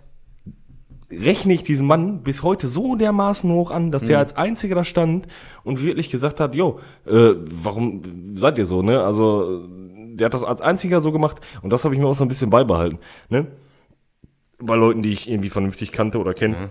[1.22, 4.84] rechne ich diesen Mann bis heute so dermaßen hoch an, dass der als einziger da
[4.84, 5.26] stand
[5.64, 7.30] und wirklich gesagt hat, jo, äh,
[7.62, 8.02] warum
[8.36, 9.02] seid ihr so, ne?
[9.02, 9.66] Also,
[10.14, 12.28] der hat das als einziger so gemacht und das habe ich mir auch so ein
[12.28, 12.98] bisschen beibehalten,
[13.28, 13.46] ne?
[14.58, 16.70] Bei Leuten, die ich irgendwie vernünftig kannte oder kenne.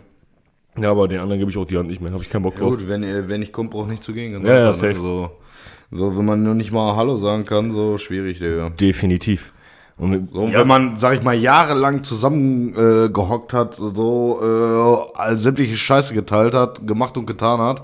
[0.79, 2.55] Ja, aber den anderen gebe ich auch die Hand nicht mehr, habe ich keinen Bock
[2.55, 2.77] Ja, drauf.
[2.77, 4.31] gut, wenn, wenn ich komme, braucht nicht zu gehen.
[4.31, 4.73] Ganz Ja, ja, ne?
[4.73, 4.95] safe.
[4.95, 5.29] So,
[5.91, 8.71] so, wenn man nur nicht mal Hallo sagen kann, so schwierig, Digga.
[8.71, 9.53] Definitiv.
[9.97, 13.09] Und, So, ja, wenn man, sag ich mal, jahrelang zusammen äh,
[13.53, 14.39] hat, so
[15.15, 17.83] äh, sämtliche Scheiße geteilt hat, gemacht und getan hat,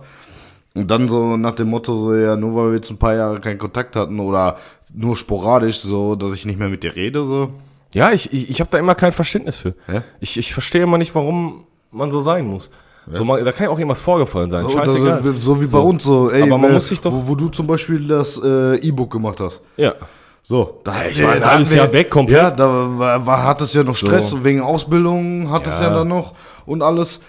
[0.76, 3.40] und dann so nach dem Motto, so, ja, nur weil wir jetzt ein paar Jahre
[3.40, 4.58] keinen Kontakt hatten oder
[4.94, 7.50] nur sporadisch, so, dass ich nicht mehr mit dir rede, so.
[7.94, 9.74] ja ich, ich, ich habe da immer kein Verständnis für.
[9.92, 10.04] Ja?
[10.20, 12.72] Ich, ich verstehe immer nicht, warum man so sein muss.
[13.12, 14.64] So, man, da kann ja auch irgendwas vorgefallen sein.
[14.68, 15.22] So, Scheißegal.
[15.24, 17.36] das, so wie bei uns, so, ey, Aber man äh, muss sich doch- wo, wo
[17.36, 19.62] du zum Beispiel das äh, E-Book gemacht hast.
[19.78, 19.94] ja.
[20.50, 22.36] So, da ich war ein halbes Jahr weg komplett.
[22.42, 24.44] Ja, da war, war, hat es ja noch Stress So.
[24.44, 25.94] wegen Ausbildung, hat es ja Ja.
[25.94, 26.34] dann noch
[26.66, 27.20] und alles.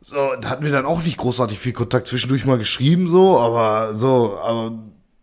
[0.00, 3.92] So, da hatten wir dann auch nicht großartig viel Kontakt zwischendurch mal geschrieben, so, aber
[3.96, 4.72] so, aber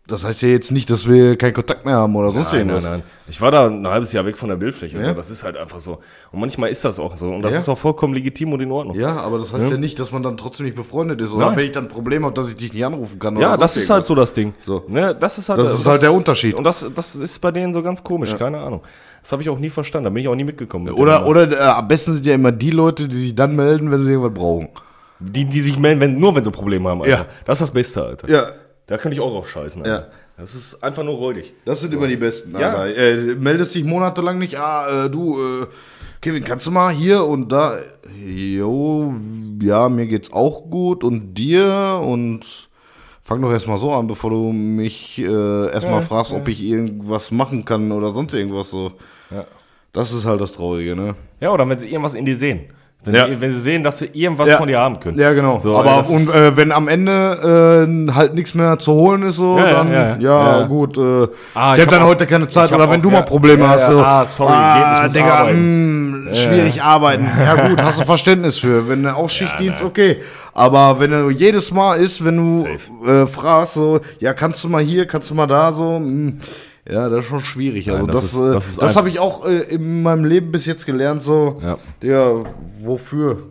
[0.08, 2.84] das heißt ja jetzt nicht, dass wir keinen Kontakt mehr haben oder sonst Nein, irgendwas.
[2.84, 3.02] nein, nein.
[3.28, 4.96] Ich war da ein halbes Jahr weg von der Bildfläche.
[4.98, 5.02] Ja.
[5.08, 5.14] So.
[5.14, 5.98] Das ist halt einfach so.
[6.30, 7.28] Und manchmal ist das auch so.
[7.32, 7.60] Und das Ja.
[7.60, 8.96] ist auch vollkommen legitim und in Ordnung.
[8.96, 9.76] Ja, aber das heißt ja.
[9.76, 11.32] nicht, dass man dann trotzdem nicht befreundet ist.
[11.32, 11.56] Oder Nein.
[11.56, 13.36] wenn ich dann ein Problem habe, dass ich dich nicht anrufen kann.
[13.38, 14.06] Ja, das ist halt irgendwas.
[14.06, 14.54] so das Ding.
[14.64, 14.84] So.
[14.86, 16.54] Ne, das ist halt, Das ist halt der Unterschied.
[16.54, 18.82] Und das, das ist bei denen so ganz komisch, keine Ahnung.
[19.22, 20.84] Das habe ich auch nie verstanden, da bin ich auch nie mitgekommen.
[20.84, 21.26] mit Oder, denen.
[21.28, 24.10] oder äh, am besten sind ja immer die Leute, die sich dann melden, wenn sie
[24.12, 24.68] irgendwas brauchen.
[25.18, 27.12] die, die sich melden, wenn, nur wenn sie Probleme haben, Alter.
[27.12, 27.26] Ja.
[27.44, 28.28] Das ist das Beste, Alter.
[28.30, 28.46] Ja,
[28.86, 30.00] Da könnte ich auch drauf scheißen, Alter.
[30.00, 30.06] Ja.
[30.38, 31.54] Das ist einfach nur räudig.
[31.64, 32.58] Das sind immer die besten.
[32.58, 32.86] Ja.
[32.86, 34.58] Äh, meldest dich monatelang nicht.
[34.58, 35.66] Ah, äh, du, äh,
[36.20, 37.78] Kevin, kannst du mal hier und da?
[38.24, 39.14] Jo,
[39.62, 42.68] ja, mir geht's auch gut und dir und
[43.26, 47.64] Fang doch erstmal so an, bevor du mich äh, erstmal fragst, ob ich irgendwas machen
[47.64, 48.92] kann oder sonst irgendwas so.
[49.32, 49.44] Ja.
[49.92, 51.16] Das ist halt das Traurige, ne?
[51.40, 52.70] Ja, oder wenn sie irgendwas in dir sehen.
[53.04, 53.28] Wenn, Ja.
[53.28, 54.56] sie, wenn sie sehen, dass sie irgendwas Ja.
[54.56, 55.16] von dir haben können.
[55.16, 55.58] Ja, genau.
[55.58, 59.36] So, Aber das und äh, wenn am Ende äh, halt nichts mehr zu holen ist,
[59.36, 60.66] so, Ja, ja, dann ja, ja, ja.
[60.66, 60.98] gut.
[60.98, 63.08] Äh, Ah, ich ich habe hab dann auch- heute keine Zeit oder wenn auch- du
[63.10, 63.92] ja, mal Probleme ja, hast, ja.
[63.92, 64.00] so.
[64.00, 66.24] Ah, sorry, geht, ich muss Digga, arbeiten.
[66.30, 67.28] mh, schwierig arbeiten.
[67.44, 68.88] Ja gut, hast du Verständnis für.
[68.88, 70.22] Wenn du auch Schichtdienst, okay.
[70.52, 72.66] Aber wenn du jedes Mal ist, wenn du
[73.08, 76.32] äh, fragst, so, ja, kannst du mal hier, kannst du mal da, so, mh,
[76.88, 77.88] ja, das ist schon schwierig.
[77.90, 80.24] Also Nein, das das, ist- äh, das ist das habe ich auch äh, in meinem
[80.24, 81.78] Leben bis jetzt gelernt, so, Ja.
[82.02, 82.44] Digga,
[82.82, 83.42] wofür?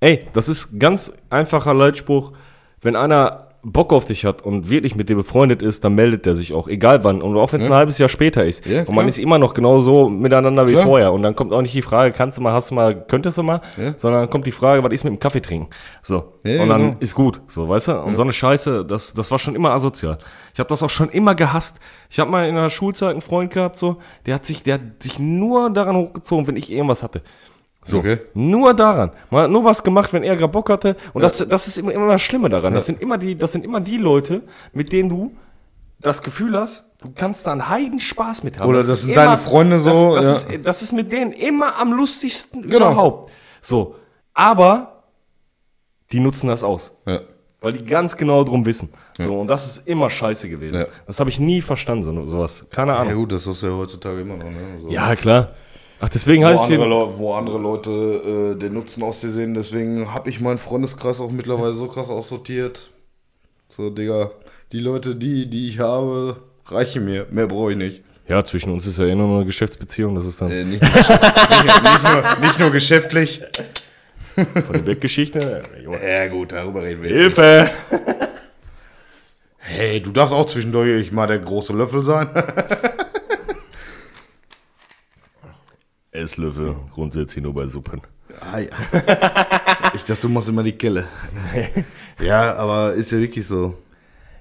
[0.00, 2.32] Ey, das ist ganz einfacher Leitspruch.
[2.80, 6.34] Wenn einer Bock auf dich hat und wirklich mit dir befreundet ist, dann meldet er
[6.34, 7.20] sich auch, egal wann.
[7.20, 8.64] Und auch wenn es ein halbes Jahr später ist.
[8.64, 10.84] Ja, und man ist immer noch genauso miteinander wie Klar.
[10.84, 11.12] vorher.
[11.12, 13.42] Und dann kommt auch nicht die Frage, kannst du mal, hast du mal, könntest du
[13.42, 13.94] mal, Ja.
[13.98, 15.68] sondern dann kommt die Frage, was ist mit dem Kaffee trinken?
[16.00, 16.32] So.
[16.42, 16.96] Ja, und dann genau.
[17.00, 18.00] ist gut, so, weißt du?
[18.00, 20.16] Und so eine Scheiße, das, das war schon immer asozial.
[20.54, 21.80] Ich habe das auch schon immer gehasst.
[22.08, 25.02] Ich habe mal in der Schulzeit einen Freund gehabt, so, der hat sich, der hat
[25.02, 27.20] sich nur daran hochgezogen, wenn ich irgendwas hatte.
[27.82, 28.18] So, Okay.
[28.34, 29.10] nur daran.
[29.30, 30.96] Man hat nur was gemacht, wenn er gerade Bock hatte.
[31.14, 32.74] Und das, das ist immer, immer das Schlimme daran.
[32.74, 35.32] Das, sind immer die, das sind immer die Leute, mit denen du
[35.98, 38.68] das Gefühl hast, du kannst da einen heiden Spaß mit haben.
[38.68, 40.30] Oder Das das sind deine Freunde so, Das, ja.
[40.30, 42.76] das, ist, das ist mit denen immer am lustigsten Genau.
[42.92, 43.30] überhaupt.
[43.60, 43.96] So.
[44.34, 45.04] Aber
[46.12, 46.96] die nutzen das aus.
[47.06, 47.20] Ja.
[47.62, 48.90] Weil die ganz genau drum wissen.
[49.18, 50.80] So, und das ist immer scheiße gewesen.
[50.80, 50.86] Ja.
[51.06, 52.64] Das habe ich nie verstanden, so, sowas.
[52.70, 53.14] Keine Ja Ahnung.
[53.16, 54.56] gut, das ist ja heutzutage immer noch, ne?
[54.80, 54.88] So.
[54.88, 55.48] Ja, klar.
[56.02, 57.90] Ach, deswegen heißt andere, Leu- wo andere Leute
[58.56, 62.08] äh, den Nutzen aus dir sehen, deswegen habe ich meinen Freundeskreis auch mittlerweile so krass
[62.08, 62.88] aussortiert.
[63.68, 64.30] So, Digga,
[64.72, 66.36] die Leute, die, die ich habe,
[66.66, 67.26] reichen mir.
[67.30, 68.02] Mehr brauche ich nicht.
[68.28, 70.14] Ja, zwischen uns ist ja eh nur eine Geschäftsbeziehung.
[70.14, 73.42] Das ist dann Äh, nicht, nur, nicht, nicht, nur, nicht nur geschäftlich.
[74.34, 75.64] von der Bettgeschichte.
[76.02, 77.18] Ja gut, darüber reden wir jetzt.
[77.18, 77.70] Hilfe!
[79.62, 82.28] Hey, du darfst auch zwischendurch mal der große Löffel sein.
[86.12, 88.02] Esslöffel, grundsätzlich nur bei Suppen.
[88.40, 88.70] Ah, ja.
[89.94, 91.08] Ich dachte, du machst immer die Kelle.
[92.20, 93.78] Ja, aber ist ja wirklich so.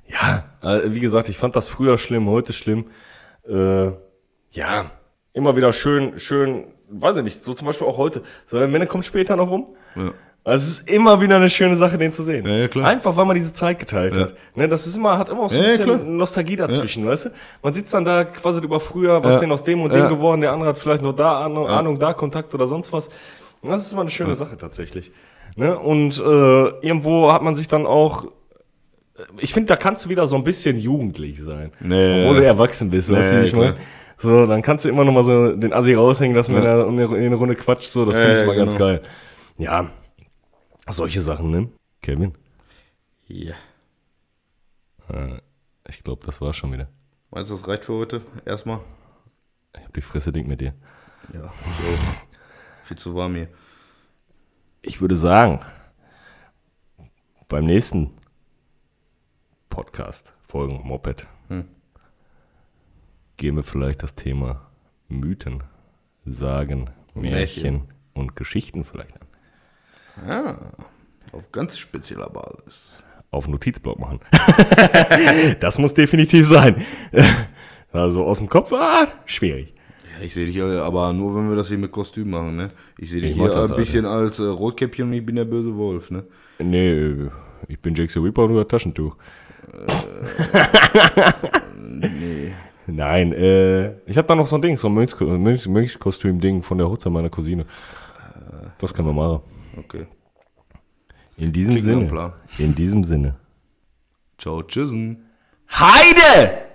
[0.07, 2.86] Ja, äh, wie gesagt, ich fand das früher schlimm, heute schlimm.
[3.47, 3.91] Äh,
[4.51, 4.91] ja,
[5.34, 8.24] immer wieder schön, schön, weiß ich nicht, so zum Beispiel auch heute.
[8.45, 9.76] So, der Männer kommt später noch rum.
[9.95, 10.11] Ja.
[10.44, 12.46] Also es ist immer wieder eine schöne Sache, den zu sehen.
[12.48, 12.88] Ja, ja, klar.
[12.88, 14.22] Einfach, weil man diese Zeit geteilt Ja.
[14.24, 14.34] hat.
[14.56, 16.18] Ne, das ist immer, hat immer auch so ein bisschen.
[16.18, 17.30] Nostalgie dazwischen, weißt du?
[17.62, 19.40] Man sitzt dann da quasi über früher, was Ja.
[19.42, 22.14] denn aus dem und dem geworden, der andere hat vielleicht nur da Ahnung, Ahnung, da
[22.14, 23.10] Kontakt oder sonst was.
[23.62, 25.12] Und das ist immer eine schöne Sache tatsächlich.
[25.56, 25.78] Ne?
[25.78, 26.22] Und äh,
[26.88, 28.26] irgendwo hat man sich dann auch
[29.38, 31.74] ich finde, da kannst du wieder so ein bisschen jugendlich sein.
[31.82, 32.24] Nee.
[32.24, 33.76] Obwohl du erwachsen bist, weißt du, Nee, wie ich meine?
[34.18, 37.00] So, dann kannst du immer noch mal so den Assi raushängen lassen, wenn er in
[37.00, 38.86] eine, in eine Runde quatscht, so, das finde ich mal ganz genau.
[38.86, 39.02] geil.
[39.58, 39.88] Ja,
[40.94, 41.70] solche Sachen, ne?
[42.02, 42.34] Kevin,
[43.28, 43.56] Ja.
[45.88, 46.88] ich glaube, das war schon wieder.
[47.32, 48.22] Meinst du, das reicht für heute?
[48.46, 48.80] Erstmal?
[49.76, 50.74] Ich hab die Fresse dick mit dir.
[51.34, 51.98] Ja, so.
[52.84, 53.50] Viel zu warm hier.
[54.82, 55.60] Ich würde sagen,
[57.48, 58.12] beim nächsten
[59.70, 61.68] Podcast, Folgen Moped, Hm.
[63.38, 64.70] gehen wir vielleicht das Thema
[65.08, 65.64] Mythen,
[66.26, 67.94] Sagen, Märchen, Märchen.
[68.14, 69.28] und Geschichten vielleicht an.
[70.28, 70.57] Ah,
[71.32, 73.01] auf ganz spezieller Basis.
[73.32, 74.20] Auf Notizblock machen.
[75.59, 76.84] das muss definitiv sein.
[77.91, 79.74] Also aus dem Kopf, ah, schwierig.
[80.20, 82.70] Ja, ich sehe dich aber nur wenn wir das hier mit Kostüm machen, ne?
[82.99, 85.45] Ich sehe dich Ich hier das, ein bisschen als äh, Rotkäppchen und ich bin der
[85.45, 86.24] böse Wolf, ne?
[86.59, 87.15] Nee,
[87.67, 89.15] ich bin Jake the Reaper und hast Taschentuch.
[92.88, 96.78] Nein, äh, ich habe da noch so ein Ding, so ein Mönchsko- Mönch- Mönchskostüm-Ding von
[96.78, 97.65] der Hutze meiner Cousine.
[98.80, 99.41] Das können wir machen.
[99.80, 100.08] Okay.
[101.38, 102.34] In diesem Klingt Sinne.
[102.58, 103.36] In diesem Sinne.
[104.38, 105.26] Ciao, tschüssen.
[105.72, 106.68] Heide!